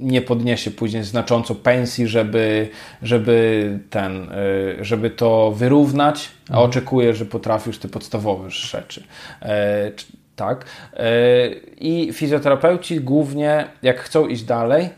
[0.00, 2.68] nie podniesie później znacząco pensji, żeby,
[3.02, 6.70] żeby, ten, e, żeby to wyrównać, a mhm.
[6.70, 9.04] oczekuje, że potrafisz te podstawowe rzeczy.
[9.42, 9.92] E,
[10.36, 10.64] tak.
[10.94, 14.88] E, I fizjoterapeuci głównie, jak chcą iść dalej,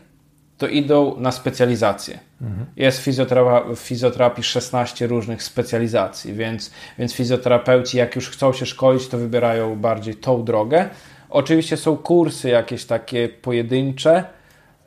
[0.57, 2.19] to idą na specjalizację.
[2.41, 2.65] Mhm.
[2.75, 9.07] Jest w fizjoterapii, fizjoterapii 16 różnych specjalizacji, więc, więc fizjoterapeuci, jak już chcą się szkolić,
[9.07, 10.89] to wybierają bardziej tą drogę.
[11.29, 14.23] Oczywiście są kursy jakieś takie pojedyncze.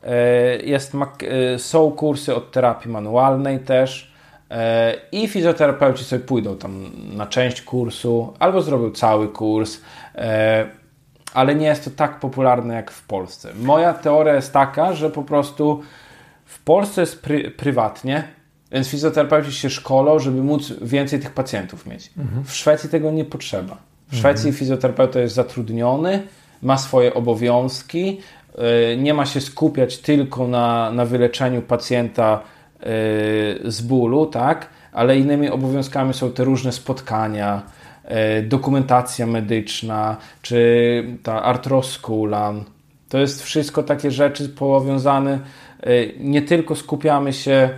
[0.07, 4.13] E, jest, e, są kursy od terapii manualnej też.
[4.51, 9.81] E, I fizjoterapeuci sobie pójdą tam na część kursu albo zrobią cały kurs,
[11.35, 13.53] ale nie jest to tak popularne jak w Polsce.
[13.63, 15.83] Moja teoria jest taka, że po prostu
[16.45, 18.25] w Polsce jest pry, prywatnie,
[18.73, 22.11] więc fizjoterapeuci się szkolą, żeby móc więcej tych pacjentów mieć.
[22.19, 22.45] Mhm.
[22.45, 23.77] W Szwecji tego nie potrzeba.
[24.09, 24.55] W Szwecji mhm.
[24.59, 26.23] fizjoterapeuta jest zatrudniony,
[26.63, 28.21] ma swoje obowiązki,
[28.97, 32.41] nie ma się skupiać tylko na, na wyleczeniu pacjenta
[32.81, 32.87] yy,
[33.71, 34.69] z bólu, tak?
[34.93, 37.63] ale innymi obowiązkami są te różne spotkania,
[38.05, 42.65] yy, dokumentacja medyczna, czy ta artroskulan.
[43.09, 45.39] To jest wszystko takie rzeczy powiązane
[45.87, 47.71] E, nie tylko skupiamy się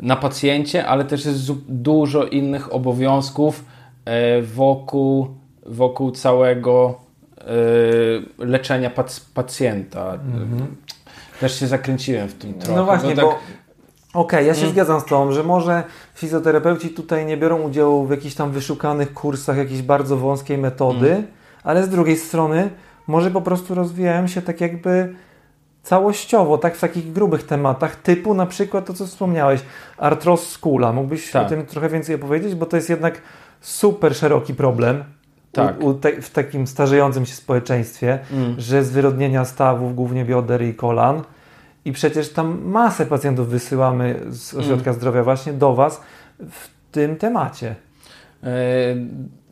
[0.00, 3.64] na pacjencie, ale też jest dużo innych obowiązków
[4.04, 5.28] e, wokół,
[5.66, 7.00] wokół całego
[7.46, 8.90] e, leczenia
[9.34, 10.14] pacjenta.
[10.14, 10.76] Mhm.
[11.40, 12.76] Też się zakręciłem w tym trochę.
[12.76, 13.24] No właśnie, tak...
[13.24, 13.38] bo
[14.14, 14.74] Okej, okay, ja się hmm.
[14.74, 15.82] zgadzam z Tobą, że może
[16.14, 21.26] fizjoterapeuci tutaj nie biorą udziału w jakichś tam wyszukanych kursach jakiejś bardzo wąskiej metody, hmm.
[21.64, 22.70] ale z drugiej strony
[23.06, 25.14] może po prostu rozwijają się tak jakby
[25.82, 29.60] całościowo, tak w takich grubych tematach, typu na przykład to, co wspomniałeś,
[29.98, 30.92] artros skula.
[30.92, 31.46] Mógłbyś tak.
[31.46, 33.22] o tym trochę więcej opowiedzieć, bo to jest jednak
[33.60, 35.04] super szeroki problem
[35.54, 35.80] tak.
[35.82, 38.54] u, u te, w takim starzejącym się społeczeństwie, mm.
[38.58, 41.22] że zwyrodnienia stawów, głównie bioder i kolan.
[41.84, 44.64] I przecież tam masę pacjentów wysyłamy z mm.
[44.64, 45.00] ośrodka mm.
[45.00, 46.00] zdrowia właśnie do Was
[46.40, 47.74] w tym temacie.
[48.42, 48.48] Yy,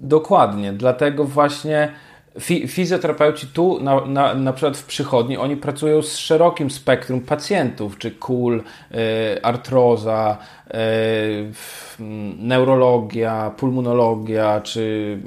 [0.00, 1.92] dokładnie, dlatego właśnie
[2.66, 8.11] fizjoterapeuci tu, na, na, na przykład w przychodni, oni pracują z szerokim spektrum pacjentów, czy
[8.11, 8.62] kul,
[8.93, 10.74] y, artroza, y,
[12.39, 15.18] neurologia, pulmonologia, czy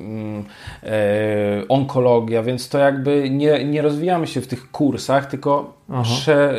[1.61, 6.53] y, onkologia, więc to jakby nie, nie rozwijamy się w tych kursach, tylko sze,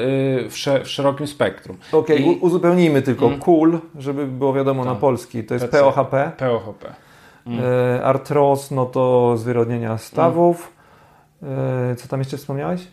[0.49, 1.77] w, sze, w, szerokim spektrum.
[1.93, 3.27] Okej, okay, uzupełnijmy tylko.
[3.27, 3.39] Mm.
[3.39, 5.01] KUL, żeby było wiadomo na tak.
[5.01, 6.33] polski, to jest POHP.
[6.39, 7.06] POHP.
[7.47, 7.61] Mm.
[8.05, 10.73] Artros, no to zwyrodnienia stawów.
[11.43, 11.97] Mm.
[11.97, 12.87] Co tam jeszcze wspomniałeś?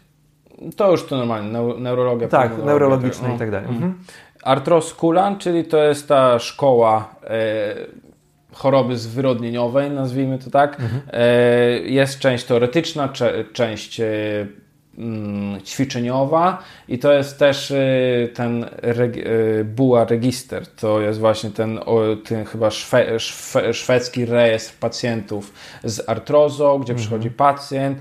[0.75, 2.27] To już to normalnie, neurologia.
[2.27, 3.35] Tak, neurologiczna no.
[3.35, 3.69] i tak dalej.
[3.69, 3.83] Mhm.
[3.91, 4.05] mhm.
[4.43, 7.75] Artros Kulan, czyli to jest ta szkoła e,
[8.53, 10.79] choroby zwyrodnieniowej, nazwijmy to tak.
[10.79, 11.01] Mhm.
[11.11, 11.29] E,
[11.79, 14.62] jest część teoretyczna, cze, część e, Mm,
[15.63, 20.67] ćwiczeniowa i to jest też y, ten y, BUA register.
[20.67, 21.79] To jest właśnie ten,
[22.25, 26.97] ten chyba szwe, szwe, szwedzki rejestr pacjentów z artrozą, gdzie mhm.
[26.97, 27.99] przychodzi pacjent.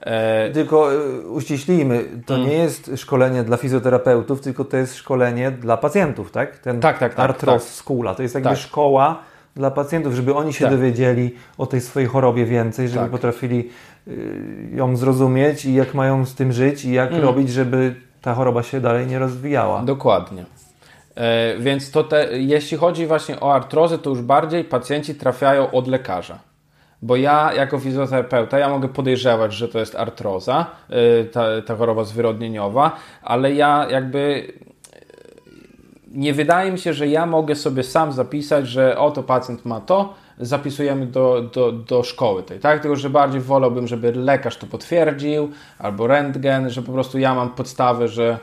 [0.00, 2.50] E, tylko y, uściślijmy, to hmm.
[2.50, 6.58] nie jest szkolenie dla fizjoterapeutów, tylko to jest szkolenie dla pacjentów, tak?
[6.58, 7.30] Ten tak, tak, tak.
[7.30, 7.72] Artroz tak.
[7.72, 8.14] Skula.
[8.14, 8.58] To jest jakby tak.
[8.58, 9.22] szkoła
[9.56, 10.74] dla pacjentów, żeby oni się tak.
[10.74, 13.10] dowiedzieli o tej swojej chorobie więcej, żeby tak.
[13.10, 13.70] potrafili
[14.74, 17.22] ją zrozumieć i jak mają z tym żyć i jak mm.
[17.22, 19.82] robić, żeby ta choroba się dalej nie rozwijała.
[19.82, 20.44] Dokładnie.
[21.14, 25.88] E, więc to te, jeśli chodzi właśnie o artrozę, to już bardziej pacjenci trafiają od
[25.88, 26.38] lekarza.
[27.02, 32.04] Bo ja jako fizjoterapeuta, ja mogę podejrzewać, że to jest artroza, y, ta, ta choroba
[32.04, 34.52] zwyrodnieniowa, ale ja jakby
[36.14, 40.14] nie wydaje mi się, że ja mogę sobie sam zapisać, że oto pacjent ma to,
[40.40, 42.82] zapisujemy do, do, do szkoły tej, tak?
[42.82, 47.50] Tylko, że bardziej wolałbym, żeby lekarz to potwierdził, albo rentgen, że po prostu ja mam
[47.50, 48.38] podstawę, że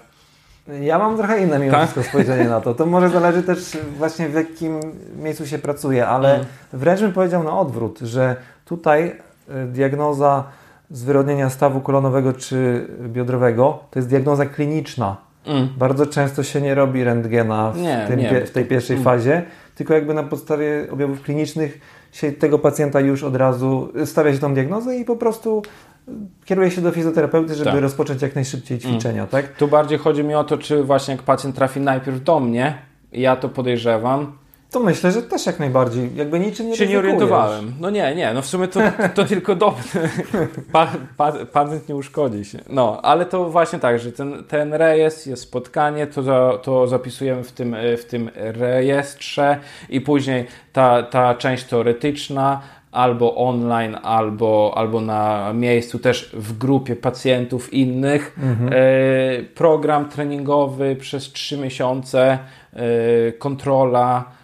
[0.81, 1.81] ja mam trochę inne mimo tak?
[1.81, 2.73] wszystko spojrzenie na to.
[2.73, 4.79] To może zależy też właśnie w jakim
[5.15, 6.45] miejscu się pracuje, ale mm.
[6.73, 8.35] wręcz bym powiedział na odwrót, że
[8.65, 9.15] tutaj
[9.49, 10.43] e, diagnoza
[10.91, 15.69] zwyrodnienia stawu kolonowego czy biodrowego to jest diagnoza kliniczna Mm.
[15.77, 18.45] Bardzo często się nie robi rentgena w, nie, tym, nie.
[18.45, 19.03] w tej pierwszej mm.
[19.03, 19.43] fazie,
[19.82, 21.79] tylko jakby na podstawie objawów klinicznych
[22.11, 25.61] się tego pacjenta już od razu stawia się tą diagnozę i po prostu
[26.45, 27.82] kieruje się do fizjoterapeuty, żeby tak.
[27.82, 28.91] rozpocząć jak najszybciej mm.
[28.91, 29.21] ćwiczenia.
[29.21, 29.27] Mm.
[29.27, 29.47] Tak?
[29.47, 32.77] Tu bardziej chodzi mi o to, czy właśnie jak pacjent trafi najpierw do mnie,
[33.11, 34.38] ja to podejrzewam,
[34.72, 36.15] to myślę, że też jak najbardziej.
[36.15, 37.74] Jakby niczym nie się nie orientowałem.
[37.80, 38.80] No nie, nie, no w sumie to,
[39.15, 39.84] to tylko dobre.
[40.72, 42.59] Pa, pa, pacjent nie uszkodzi się.
[42.69, 47.43] No, ale to właśnie tak, że ten, ten rejestr jest spotkanie, to, za, to zapisujemy
[47.43, 49.57] w tym, w tym rejestrze
[49.89, 52.61] i później ta, ta część teoretyczna
[52.91, 58.38] albo online, albo, albo na miejscu, też w grupie pacjentów innych.
[58.43, 58.74] Mhm.
[58.74, 62.39] E, program treningowy przez trzy miesiące,
[62.74, 64.40] e, kontrola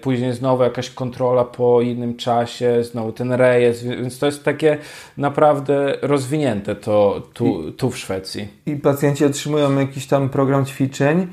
[0.00, 4.78] później znowu jakaś kontrola po innym czasie, znowu ten rejestr, więc to jest takie
[5.16, 8.48] naprawdę rozwinięte to tu, tu w Szwecji.
[8.66, 11.26] I pacjenci otrzymują jakiś tam program ćwiczeń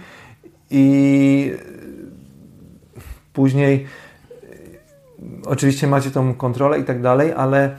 [0.72, 1.54] i
[3.34, 3.86] później
[5.46, 7.78] oczywiście macie tą kontrolę i tak dalej, ale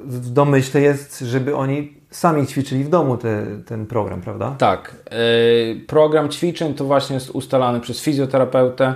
[0.00, 4.54] w domyśle jest, żeby oni sami ćwiczyli w domu te, ten program, prawda?
[4.58, 4.94] Tak.
[5.10, 8.94] Yy, program ćwiczeń to właśnie jest ustalany przez fizjoterapeutę.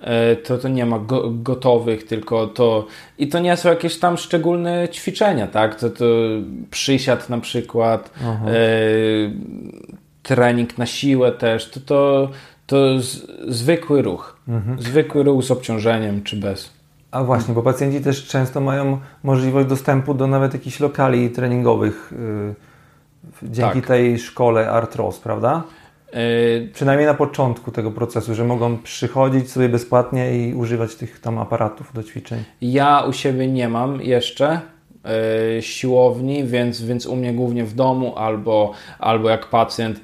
[0.00, 2.86] Yy, to, to nie ma go, gotowych, tylko to.
[3.18, 5.74] I to nie są jakieś tam szczególne ćwiczenia, tak?
[5.74, 6.04] To, to
[6.70, 8.10] przysiad na przykład,
[8.46, 9.32] yy,
[10.22, 11.70] trening na siłę też.
[11.70, 12.30] To, to,
[12.66, 14.36] to z, zwykły ruch.
[14.48, 14.82] Mhm.
[14.82, 16.70] Zwykły ruch z obciążeniem czy bez.
[17.10, 22.54] A właśnie, bo pacjenci też często mają możliwość dostępu do nawet jakichś lokali treningowych yy,
[23.42, 23.86] dzięki tak.
[23.86, 25.62] tej szkole Artros, prawda?
[26.12, 26.68] Yy...
[26.72, 31.92] Przynajmniej na początku tego procesu, że mogą przychodzić sobie bezpłatnie i używać tych tam aparatów
[31.92, 32.44] do ćwiczeń.
[32.62, 34.60] Ja u siebie nie mam jeszcze
[35.04, 40.00] yy, siłowni, więc, więc u mnie głównie w domu albo, albo jak pacjent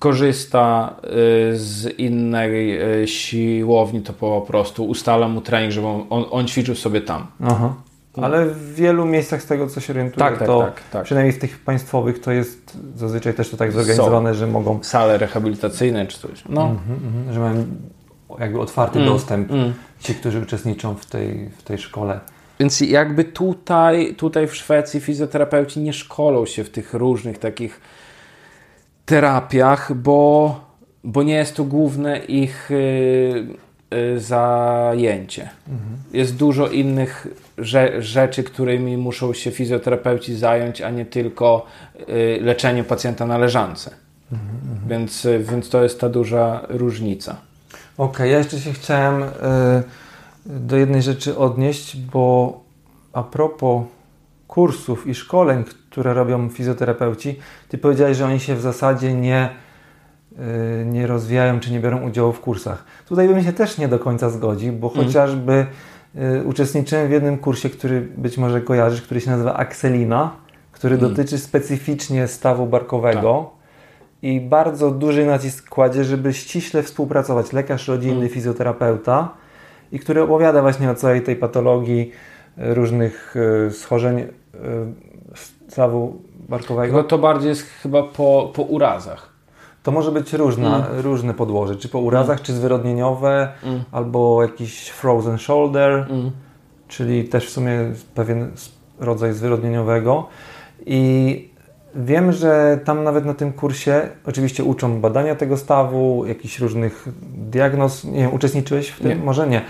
[0.00, 6.74] korzysta y, z innej siłowni, to po prostu ustala mu trening, żeby on, on ćwiczył
[6.74, 7.26] sobie tam.
[7.44, 7.74] Aha.
[8.16, 11.32] Ale w wielu miejscach z tego, co się orientuję, tak, tak, to tak, tak, przynajmniej
[11.32, 14.38] w tych państwowych to jest zazwyczaj też to tak zorganizowane, Są.
[14.38, 14.78] że mogą...
[14.82, 16.44] Sale rehabilitacyjne czy coś.
[16.48, 16.62] No.
[16.62, 17.66] Mm -hmm, że mają
[18.38, 19.74] jakby otwarty mm, dostęp mm.
[20.00, 22.20] ci, którzy uczestniczą w tej, w tej szkole.
[22.60, 27.80] Więc jakby tutaj, tutaj w Szwecji fizjoterapeuci nie szkolą się w tych różnych takich
[29.04, 30.60] terapiach, bo,
[31.04, 33.69] bo nie jest to główne ich y, y,
[34.16, 35.48] zajęcie.
[35.68, 35.96] Mhm.
[36.12, 37.26] Jest dużo innych
[37.58, 41.66] rze rzeczy, którymi muszą się fizjoterapeuci zająć, a nie tylko
[42.08, 43.90] y, leczenie pacjenta na leżance.
[44.32, 44.88] Mhm, mhm.
[44.88, 47.36] więc, więc to jest ta duża różnica.
[47.98, 49.24] Okej, okay, ja jeszcze się chciałem
[50.46, 52.60] do jednej rzeczy odnieść, bo
[53.12, 53.82] a propos
[54.48, 57.38] kursów i szkoleń, które robią fizjoterapeuci,
[57.68, 59.69] ty powiedziałeś, że oni się w zasadzie nie, y,
[60.84, 62.84] nie rozwijają czy nie biorą udziału w kursach.
[63.08, 65.04] Tutaj bym się też nie do końca zgodził, bo mm.
[65.04, 65.66] chociażby
[66.16, 70.30] y, uczestniczyłem w jednym kursie, który być może kojarzysz, który się nazywa Axelina,
[70.72, 71.08] który mm.
[71.08, 73.50] dotyczy specyficznie stawu barkowego.
[73.50, 73.60] Tak.
[74.22, 78.28] I bardzo duży nacisk kładzie, żeby ściśle współpracować lekarz rodzinny, mm.
[78.28, 79.28] fizjoterapeuta
[79.92, 82.12] i który opowiada właśnie o całej tej patologii
[82.58, 83.34] y, różnych
[83.70, 84.26] schorzeń
[85.68, 86.96] stawu barkowego.
[86.96, 89.29] No to bardziej jest chyba po, po urazach.
[89.82, 91.00] To może być różna, mm.
[91.00, 92.44] różne podłoże, czy po urazach, mm.
[92.44, 93.82] czy zwyrodnieniowe, mm.
[93.92, 96.30] albo jakiś frozen shoulder, mm.
[96.88, 97.78] czyli też w sumie
[98.14, 98.50] pewien
[99.00, 100.26] rodzaj zwyrodnieniowego.
[100.86, 101.50] I
[101.94, 108.04] wiem, że tam nawet na tym kursie oczywiście uczą badania tego stawu, jakichś różnych diagnoz.
[108.04, 109.08] Nie wiem, uczestniczyłeś w tym?
[109.08, 109.16] Nie.
[109.16, 109.58] Może nie.
[109.58, 109.62] E,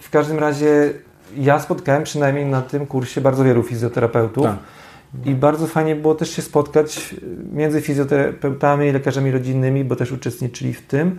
[0.00, 0.92] w każdym razie
[1.36, 4.44] ja spotkałem przynajmniej na tym kursie bardzo wielu fizjoterapeutów.
[4.44, 4.56] Tak.
[5.24, 7.14] I bardzo fajnie było też się spotkać
[7.52, 11.18] między fizjoterapeutami i lekarzami rodzinnymi, bo też uczestniczyli w tym,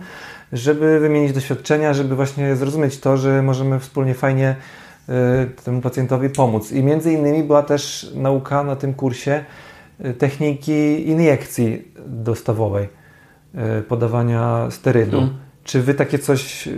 [0.52, 4.56] żeby wymienić doświadczenia, żeby właśnie zrozumieć to, że możemy wspólnie fajnie
[5.08, 6.72] y, temu pacjentowi pomóc.
[6.72, 9.44] I między innymi była też nauka na tym kursie
[10.04, 12.88] y, techniki iniekcji dostawowej,
[13.78, 15.18] y, podawania sterydu.
[15.18, 15.30] Mm.
[15.64, 16.68] Czy wy takie coś,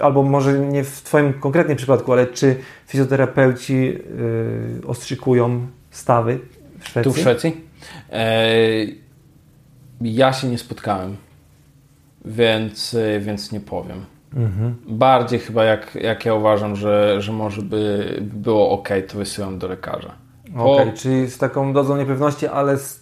[0.00, 4.00] albo może nie w Twoim konkretnym przypadku, ale czy fizjoterapeuci yy,
[4.86, 6.38] ostrzykują stawy
[6.78, 7.12] w Szwecji?
[7.12, 7.64] Tu w Szwecji?
[8.12, 8.46] E,
[10.00, 11.16] ja się nie spotkałem,
[12.24, 14.04] więc, y, więc nie powiem.
[14.34, 14.76] Mhm.
[14.88, 19.68] Bardziej chyba jak, jak ja uważam, że, że może by było ok, to wysyłam do
[19.68, 20.14] lekarza.
[20.56, 22.99] Okej, okay, czyli z taką dozą niepewności, ale z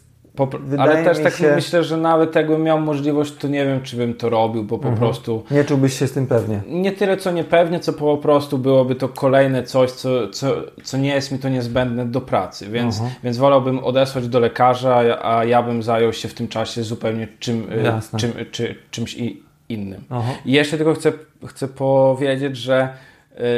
[0.79, 1.55] ale też tak się...
[1.55, 4.89] myślę, że nawet jakbym miał możliwość, to nie wiem, czy bym to robił, bo po
[4.89, 4.99] mhm.
[4.99, 5.45] prostu...
[5.51, 6.61] Nie czułbyś się z tym pewnie?
[6.67, 11.09] Nie tyle, co niepewnie, co po prostu byłoby to kolejne coś, co, co, co nie
[11.09, 13.15] jest mi to niezbędne do pracy, więc, mhm.
[13.25, 17.73] więc wolałbym odesłać do lekarza, a ja bym zajął się w tym czasie zupełnie czym,
[17.73, 19.17] y, czym, czy, czymś
[19.69, 20.05] innym.
[20.45, 21.13] I jeszcze tylko chcę,
[21.47, 22.89] chcę powiedzieć, że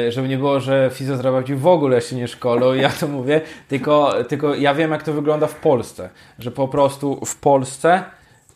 [0.09, 4.55] żeby nie było, że fizjoterapeuci w ogóle się nie szkolą, ja to mówię, tylko, tylko
[4.55, 6.09] ja wiem, jak to wygląda w Polsce,
[6.39, 8.03] że po prostu w Polsce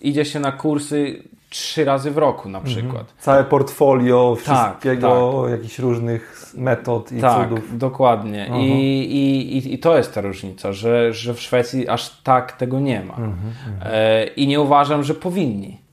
[0.01, 2.75] idzie się na kursy trzy razy w roku na mhm.
[2.75, 3.01] przykład.
[3.01, 3.17] Mhm.
[3.19, 5.59] Całe portfolio tak, wszystkiego, tak, tak.
[5.59, 7.77] jakichś różnych metod i tak, cudów.
[7.77, 8.49] dokładnie.
[8.59, 13.03] I, i, I to jest ta różnica, że, że w Szwecji aż tak tego nie
[13.03, 13.13] ma.
[13.13, 13.33] Mhm,
[13.67, 13.93] mhm.
[13.93, 15.84] e, I nie uważam, że powinni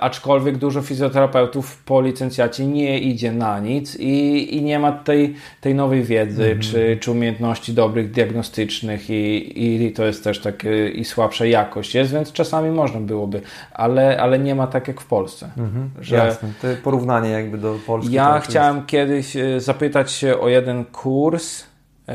[0.00, 5.74] aczkolwiek dużo fizjoterapeutów po licencjacie nie idzie na nic i, i nie ma tej, tej
[5.74, 6.62] nowej wiedzy mm -hmm.
[6.62, 10.64] czy, czy umiejętności dobrych diagnostycznych i, i to jest też tak
[10.94, 13.40] i słabsza jakość jest, więc czasami można byłoby,
[13.72, 15.50] ale, ale nie ma tak jak w Polsce.
[15.56, 15.88] -hmm.
[16.00, 18.12] że Jasne, to porównanie jakby do Polski.
[18.12, 18.88] Ja chciałem jest...
[18.88, 21.64] kiedyś e, zapytać się o jeden kurs
[22.06, 22.14] e,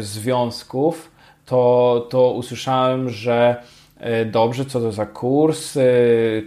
[0.00, 1.10] związków,
[1.46, 3.73] to, to usłyszałem, że e,
[4.26, 5.82] dobrze, co to za kurs, e,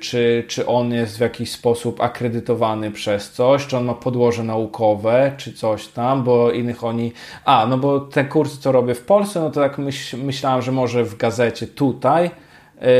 [0.01, 5.32] czy, czy on jest w jakiś sposób akredytowany przez coś, czy on ma podłoże naukowe,
[5.38, 7.12] czy coś tam, bo innych oni...
[7.45, 10.72] A, no bo te kursy, co robię w Polsce, no to tak myśl, myślałem, że
[10.72, 12.26] może w gazecie tutaj.
[12.26, 12.47] E,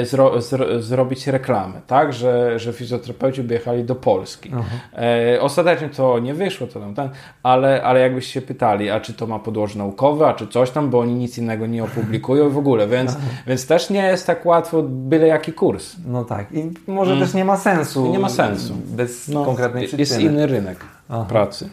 [0.04, 2.14] zro, zro, zrobić reklamę, tak?
[2.14, 4.52] Że, że fizjoterapeuci by jechali do Polski.
[4.94, 7.10] E, ostatecznie to nie wyszło, to tam, ten,
[7.44, 10.90] ale, ale jakbyście się pytali, a czy to ma podłoże naukowe, a czy coś tam,
[10.90, 13.18] bo oni nic innego nie opublikują w ogóle, więc,
[13.48, 15.96] więc też nie jest tak łatwo byle jaki kurs.
[16.06, 16.52] No tak.
[16.52, 17.24] I może mm.
[17.24, 18.06] też nie ma sensu.
[18.06, 18.74] I nie ma sensu.
[18.86, 20.02] Bez no, konkretnej przyczyny.
[20.02, 20.78] Jest inny rynek
[21.10, 21.26] Aha.
[21.30, 21.70] pracy.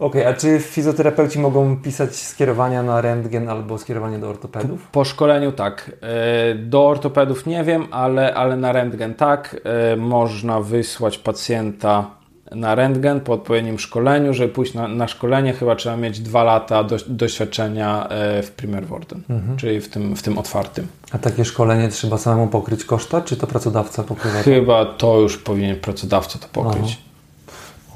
[0.00, 4.88] Okej, okay, a czy fizjoterapeuci mogą pisać skierowania na rentgen albo skierowanie do ortopedów?
[4.92, 5.90] Po szkoleniu tak.
[6.00, 9.60] E, do ortopedów nie wiem, ale, ale na rentgen tak.
[9.64, 12.10] E, można wysłać pacjenta
[12.50, 14.34] na rentgen po odpowiednim szkoleniu.
[14.34, 18.86] Żeby pójść na, na szkolenie, chyba trzeba mieć dwa lata do, doświadczenia e, w Primer
[18.86, 19.56] Worden, mhm.
[19.56, 20.86] czyli w tym, w tym otwartym.
[21.12, 24.42] A takie szkolenie trzeba samemu pokryć koszta, czy to pracodawca pokrywa?
[24.42, 26.98] Chyba to już powinien pracodawca to pokryć.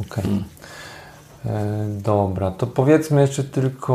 [0.01, 0.07] Okej.
[0.11, 0.25] Okay.
[0.25, 0.54] Hmm.
[1.47, 3.95] E, dobra, to powiedzmy jeszcze tylko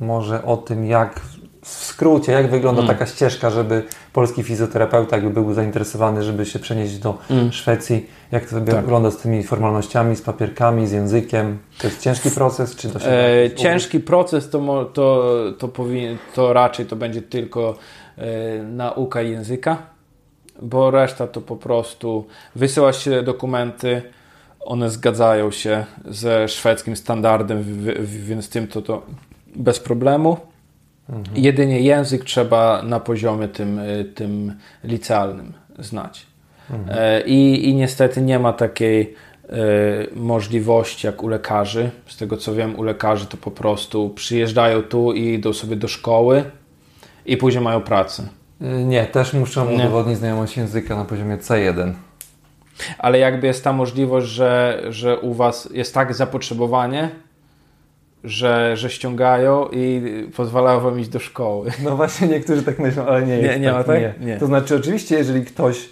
[0.00, 1.20] e, może o tym, jak
[1.64, 2.94] w skrócie, jak wygląda mm.
[2.94, 7.52] taka ścieżka, żeby polski fizjoterapeuta jakby był zainteresowany, żeby się przenieść do mm.
[7.52, 8.06] Szwecji.
[8.32, 8.80] Jak to tak.
[8.80, 11.58] wygląda z tymi formalnościami, z papierkami, z językiem?
[11.78, 12.76] To jest ciężki proces?
[12.76, 15.24] Czy to się e, ciężki proces to, to,
[15.58, 17.74] to, powinien, to raczej to będzie tylko
[18.18, 19.76] e, nauka języka,
[20.62, 24.02] bo reszta to po prostu wysyłasz się dokumenty,
[24.64, 27.64] one zgadzają się ze szwedzkim standardem,
[28.04, 29.02] więc tym to, to
[29.56, 30.36] bez problemu.
[31.08, 31.36] Mhm.
[31.36, 34.54] Jedynie język trzeba na poziomie tym, y, tym
[34.84, 36.26] licealnym znać.
[36.70, 36.98] Mhm.
[36.98, 41.90] E, I, I niestety nie ma takiej y, możliwości jak u lekarzy.
[42.06, 45.88] Z tego co wiem, u lekarzy to po prostu przyjeżdżają tu i idą sobie do
[45.88, 46.44] szkoły
[47.26, 48.28] i później mają pracę.
[48.60, 51.92] Nie, też muszą udowodnić znajomość języka na poziomie C1
[52.98, 57.10] ale jakby jest ta możliwość, że, że u Was jest tak zapotrzebowanie,
[58.24, 60.02] że, że ściągają i
[60.36, 61.70] pozwalają Wam iść do szkoły.
[61.84, 63.86] No właśnie niektórzy tak myślą, ale nie jest nie, tak.
[63.86, 64.00] tak?
[64.00, 64.14] Nie.
[64.20, 64.36] nie.
[64.36, 65.88] To znaczy oczywiście, jeżeli ktoś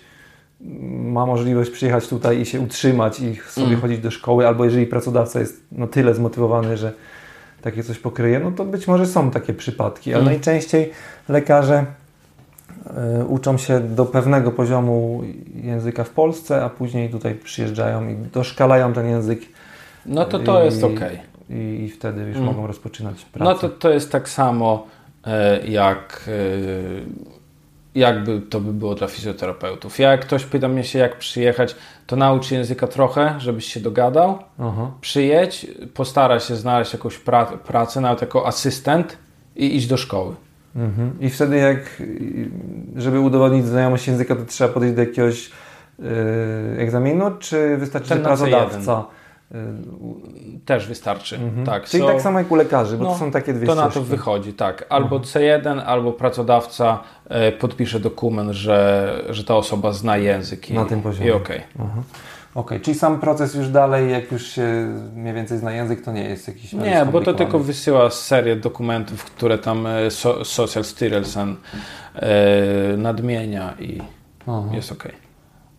[0.91, 3.80] ma możliwość przyjechać tutaj i się utrzymać i sobie mm.
[3.80, 6.93] chodzić do szkoły, albo jeżeli pracodawca jest no tyle zmotywowany, że
[7.62, 10.35] takie coś pokryje, no to być może są takie przypadki, ale mm.
[10.35, 10.91] najczęściej
[11.28, 11.85] lekarze
[13.28, 15.22] uczą się do pewnego poziomu
[15.55, 19.41] języka w Polsce, a później tutaj przyjeżdżają i doszkalają ten język.
[20.07, 21.01] No to to i, jest ok.
[21.51, 22.47] I, I, wtedy już mm.
[22.47, 23.53] mogą rozpoczynać pracę.
[23.53, 24.87] No to, to jest tak samo
[25.26, 26.33] e, jak e,
[27.95, 29.99] jakby to by było dla fizjoterapeutów.
[29.99, 31.76] Ja jak ktoś pyta mnie się jak przyjechać,
[32.07, 34.39] to naucz języka trochę, żebyś się dogadał.
[34.59, 34.91] Aha.
[35.01, 39.18] Przyjedź, postaraj się znaleźć jakąś pra pracę, nawet jako asystent
[39.57, 40.35] i idź do szkoły.
[40.77, 41.16] Mhm.
[41.20, 42.03] I wtedy jak,
[42.97, 45.51] żeby udowodnić znajomość języka, to trzeba podejść do jakiegoś
[45.99, 46.07] yy,
[46.79, 49.05] egzaminu, czy wystarczy, Ten pracodawca...
[50.64, 51.66] Też wystarczy, mhm.
[51.66, 51.85] tak.
[51.85, 53.89] Czyli so, tak samo jak u lekarzy, bo no, to są takie dwie To ścieżki.
[53.89, 54.87] na to wychodzi, tak.
[54.89, 55.23] Albo mhm.
[55.23, 56.99] C1, albo pracodawca
[57.29, 61.29] e, podpisze dokument, że, że ta osoba zna język i, na tym poziomie.
[61.29, 61.61] i okej.
[61.75, 62.03] Okay.
[62.55, 66.13] Okej, okay, czyli sam proces już dalej, jak już się mniej więcej zna język, to
[66.13, 70.85] nie jest jakiś Nie, bo to tylko wysyła serię dokumentów, które tam e, so, Social
[70.85, 71.57] Styrelsen
[72.15, 74.01] e, nadmienia i
[74.47, 74.63] Aha.
[74.73, 75.09] jest ok.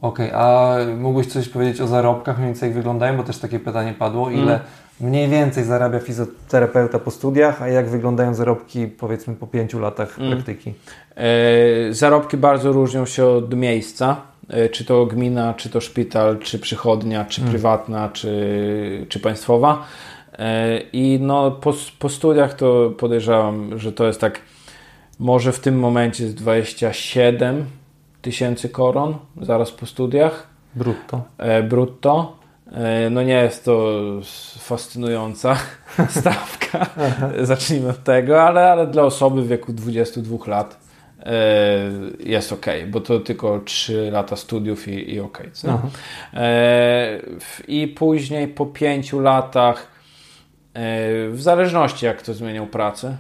[0.02, 3.60] Okej, okay, a mógłbyś coś powiedzieć o zarobkach, mniej więcej jak wyglądają, bo też takie
[3.60, 4.30] pytanie padło.
[4.30, 4.60] Ile mm.
[5.02, 10.32] mniej więcej zarabia fizjoterapeuta po studiach, a jak wyglądają zarobki powiedzmy po pięciu latach mm.
[10.32, 10.74] praktyki?
[11.16, 14.33] E, zarobki bardzo różnią się od miejsca.
[14.50, 17.52] E, czy to gmina, czy to szpital, czy przychodnia, czy hmm.
[17.52, 19.86] prywatna, czy, czy państwowa.
[20.34, 24.42] E, I no, po, po studiach to podejrzewam, że to jest tak,
[25.20, 27.66] może w tym momencie jest 27
[28.22, 30.48] tysięcy koron, zaraz po studiach.
[30.76, 31.22] Brutto.
[31.38, 32.44] E, brutto.
[33.12, 34.02] No nie jest to
[34.60, 35.58] fascynująca
[36.20, 36.86] stawka,
[37.42, 40.83] zacznijmy od tego, ale, ale dla osoby w wieku 22 lat
[42.20, 45.44] jest ok, bo to tylko 3 lata studiów i, i ok.
[46.34, 47.20] E,
[47.68, 49.88] I później po 5 latach,
[50.74, 53.18] e, w zależności jak to zmieniał pracę,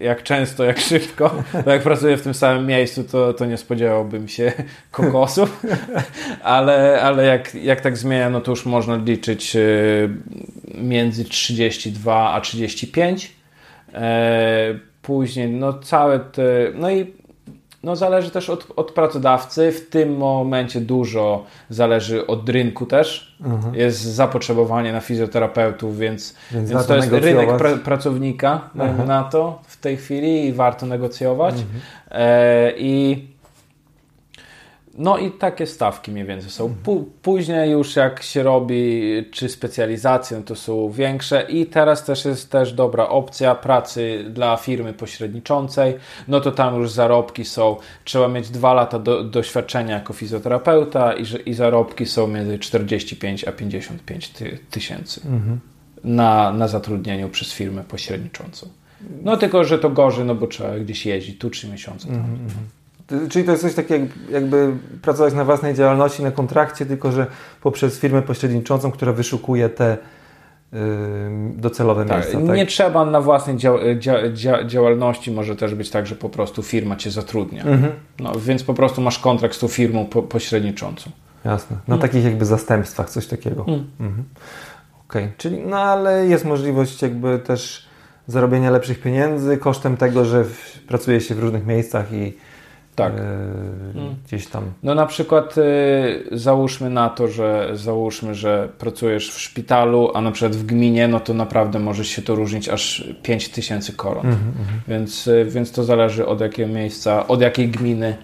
[0.00, 4.28] jak często, jak szybko, bo jak pracuję w tym samym miejscu, to, to nie spodziewałbym
[4.28, 4.52] się
[4.90, 5.62] kokosów,
[6.42, 9.56] ale, ale jak, jak tak zmienia, no to już można liczyć
[10.74, 13.32] między 32 a 35.
[15.02, 16.42] Później, no całe te,
[16.74, 17.17] no i
[17.82, 19.72] no zależy też od, od pracodawcy.
[19.72, 23.36] W tym momencie dużo zależy od rynku też.
[23.44, 23.74] Mhm.
[23.74, 29.04] Jest zapotrzebowanie na fizjoterapeutów, więc, Więc więc, to jest rynek pra, pracownika Aha.
[29.06, 31.54] na to w tej chwili i warto negocjować.
[31.54, 31.80] Mhm.
[32.10, 33.26] E, I
[34.98, 36.64] no i takie stawki mniej więcej są.
[36.66, 36.82] Mhm.
[36.84, 42.24] Pó- później już jak się robi czy specjalizację, no to są większe i teraz też
[42.24, 45.94] jest też dobra opcja pracy dla firmy pośredniczącej.
[46.28, 51.24] No to tam już zarobki są, trzeba mieć dwa lata do, doświadczenia jako fizjoterapeuta i,
[51.24, 55.60] że- i zarobki są między 45 a 55 ty, tysięcy Mhm.
[56.04, 58.68] na, na zatrudnieniu przez firmę pośredniczącą.
[59.22, 62.08] No tylko, że to gorzej, no bo trzeba gdzieś jeździć, tu trzy miesiące.
[62.08, 62.16] Tam.
[62.48, 62.54] Ty-
[63.30, 67.26] Czyli to jest coś takiego, jak- jakby pracować na własnej działalności, na kontrakcie, tylko że
[67.62, 69.96] poprzez firmę pośredniczącą, która wyszukuje te
[70.72, 70.78] yy,
[71.56, 72.46] docelowe Tak, miejsca.
[72.46, 72.56] Tak?
[72.56, 76.62] nie trzeba na własnej dział, dzia, dzia, działalności, może też być tak, że po prostu
[76.62, 77.64] firma cię zatrudnia.
[77.64, 77.92] Mhm.
[78.20, 81.10] No, więc po prostu masz kontrakt z tą firmą po, pośredniczącą.
[81.44, 81.76] Jasne.
[81.88, 83.64] Na takich jakby zastępstwach, coś takiego.
[83.68, 83.86] Mm.
[84.00, 84.24] Mhm.
[85.08, 87.88] Okej, czyli no ale jest możliwość jakby też
[88.26, 92.36] zarobienia lepszych pieniędzy kosztem tego, że w, pracuje się w różnych miejscach i
[92.98, 93.12] Tak.
[93.94, 94.64] yy, gdzieś tam.
[94.82, 95.62] No na przykład y,
[96.32, 101.20] załóżmy na to, że załóżmy, że pracujesz w szpitalu, a na przykład w gminie, no
[101.20, 104.26] to naprawdę może się to różnić aż 5 tysięcy koron.
[104.26, 104.52] Mhm,
[104.88, 108.16] Więc, y, więc to zależy od jakiego miejsca, od jakiej gminy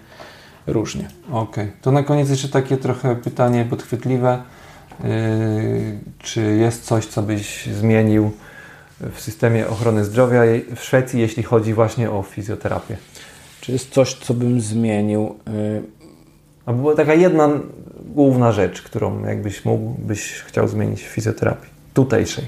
[0.67, 1.07] różnie.
[1.31, 1.71] Okej.
[1.81, 4.41] To na koniec jeszcze takie trochę pytanie podchwytliwe.
[5.03, 5.09] Yy,
[6.19, 8.31] czy jest coś, co byś zmienił
[9.01, 10.41] w systemie ochrony zdrowia
[10.75, 12.97] w Szwecji, jeśli chodzi właśnie o fizjoterapię?
[13.65, 15.39] Czy jest coś, co bym zmienił?
[15.47, 15.83] Y,
[16.65, 17.49] A była taka jedna
[18.05, 22.45] główna rzecz, którą jakbyś mógł, byś chciał zmienić w fizjoterapii tutejszej.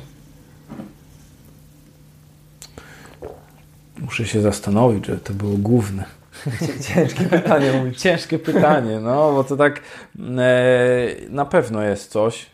[3.99, 6.05] Muszę się zastanowić, że to było główne.
[6.93, 8.01] Ciężkie pytanie mówić.
[8.01, 9.81] Ciężkie pytanie, no bo to tak
[10.19, 12.45] e, na pewno jest coś.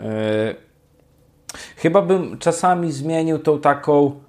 [0.00, 0.54] E,
[1.76, 4.20] chyba bym czasami zmienił tą taką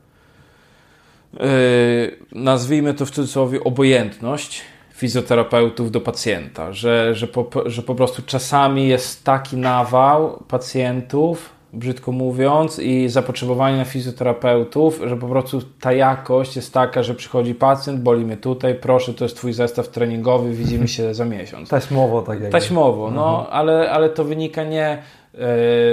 [2.32, 4.62] nazwijmy to w cudzysłowie obojętność
[4.94, 12.12] fizjoterapeutów do pacjenta, że, że, po, że po prostu czasami jest taki nawał pacjentów, brzydko
[12.12, 18.00] mówiąc, i zapotrzebowanie na fizjoterapeutów, że po prostu ta jakość jest taka, że przychodzi pacjent,
[18.00, 21.70] boli mnie tutaj, proszę, to jest twój zestaw treningowy, widzimy się za miesiąc.
[21.70, 22.50] Taśmowo tak jakby.
[22.50, 25.00] Taśmowo, no, ale, ale to wynika nie e,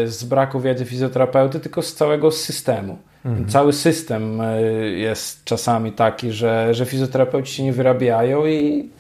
[0.07, 2.99] z braku wiedzy fizjoterapeuty, tylko z całego systemu.
[3.49, 8.91] Cały system e, jest czasami taki, że, że fizjoterapeuci się nie wyrabiają i,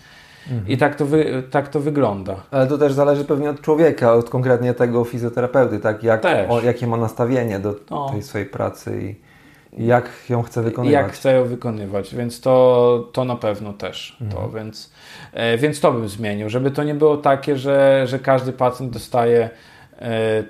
[0.68, 2.36] i tak, to wy, tak to wygląda.
[2.50, 6.02] Ale to też zależy pewnie od człowieka, od konkretnie tego fizjoterapeuty, tak?
[6.02, 8.10] Jak, o, jakie ma nastawienie do No.
[8.10, 10.92] tej swojej pracy i, jak ją chce wykonywać.
[11.02, 14.16] jak chce ją wykonywać, więc to, to na pewno też.
[14.30, 14.92] To, więc,
[15.32, 19.50] e, więc to bym zmienił, żeby to nie było takie, że, że każdy pacjent dostaje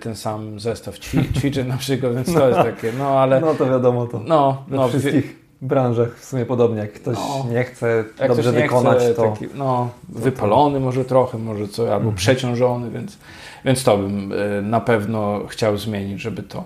[0.01, 3.67] ten sam zestaw ćwi, ćwiczeń na przykład, więc to jest takie, no ale No to
[3.67, 4.21] wiadomo to.
[4.27, 6.81] no, We no, wszystkich branżach w sumie podobnie.
[6.81, 7.47] Jak ktoś No.
[7.51, 9.23] nie chce dobrze nie wykonać, chce, to...
[9.23, 13.19] taki, no, wypalony może trochę, może co, albo przeciążony, więc,
[13.65, 16.65] więc to bym e, na pewno chciał zmienić, żeby to,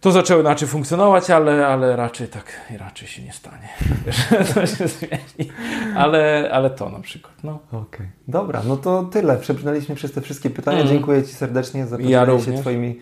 [0.00, 2.44] to zaczęło inaczej funkcjonować, ale, ale raczej tak
[2.78, 3.68] raczej się nie stanie,
[4.28, 5.52] że to się zmieni,
[5.96, 7.58] ale, ale to na przykład, no.
[7.72, 8.06] Okej.
[8.28, 9.36] Dobra, no to tyle.
[9.36, 10.78] Przebrnęliśmy przez te wszystkie pytania.
[10.78, 10.96] Mhm.
[10.96, 12.60] Dziękuję Ci serdecznie za Ja podzielenie się również.
[12.60, 13.00] Twoimi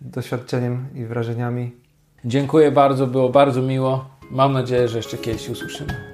[0.00, 1.72] doświadczeniem i wrażeniami.
[2.24, 4.04] Dziękuję bardzo, było bardzo miło.
[4.30, 6.11] Mam nadzieję, że jeszcze kiedyś się usłyszymy.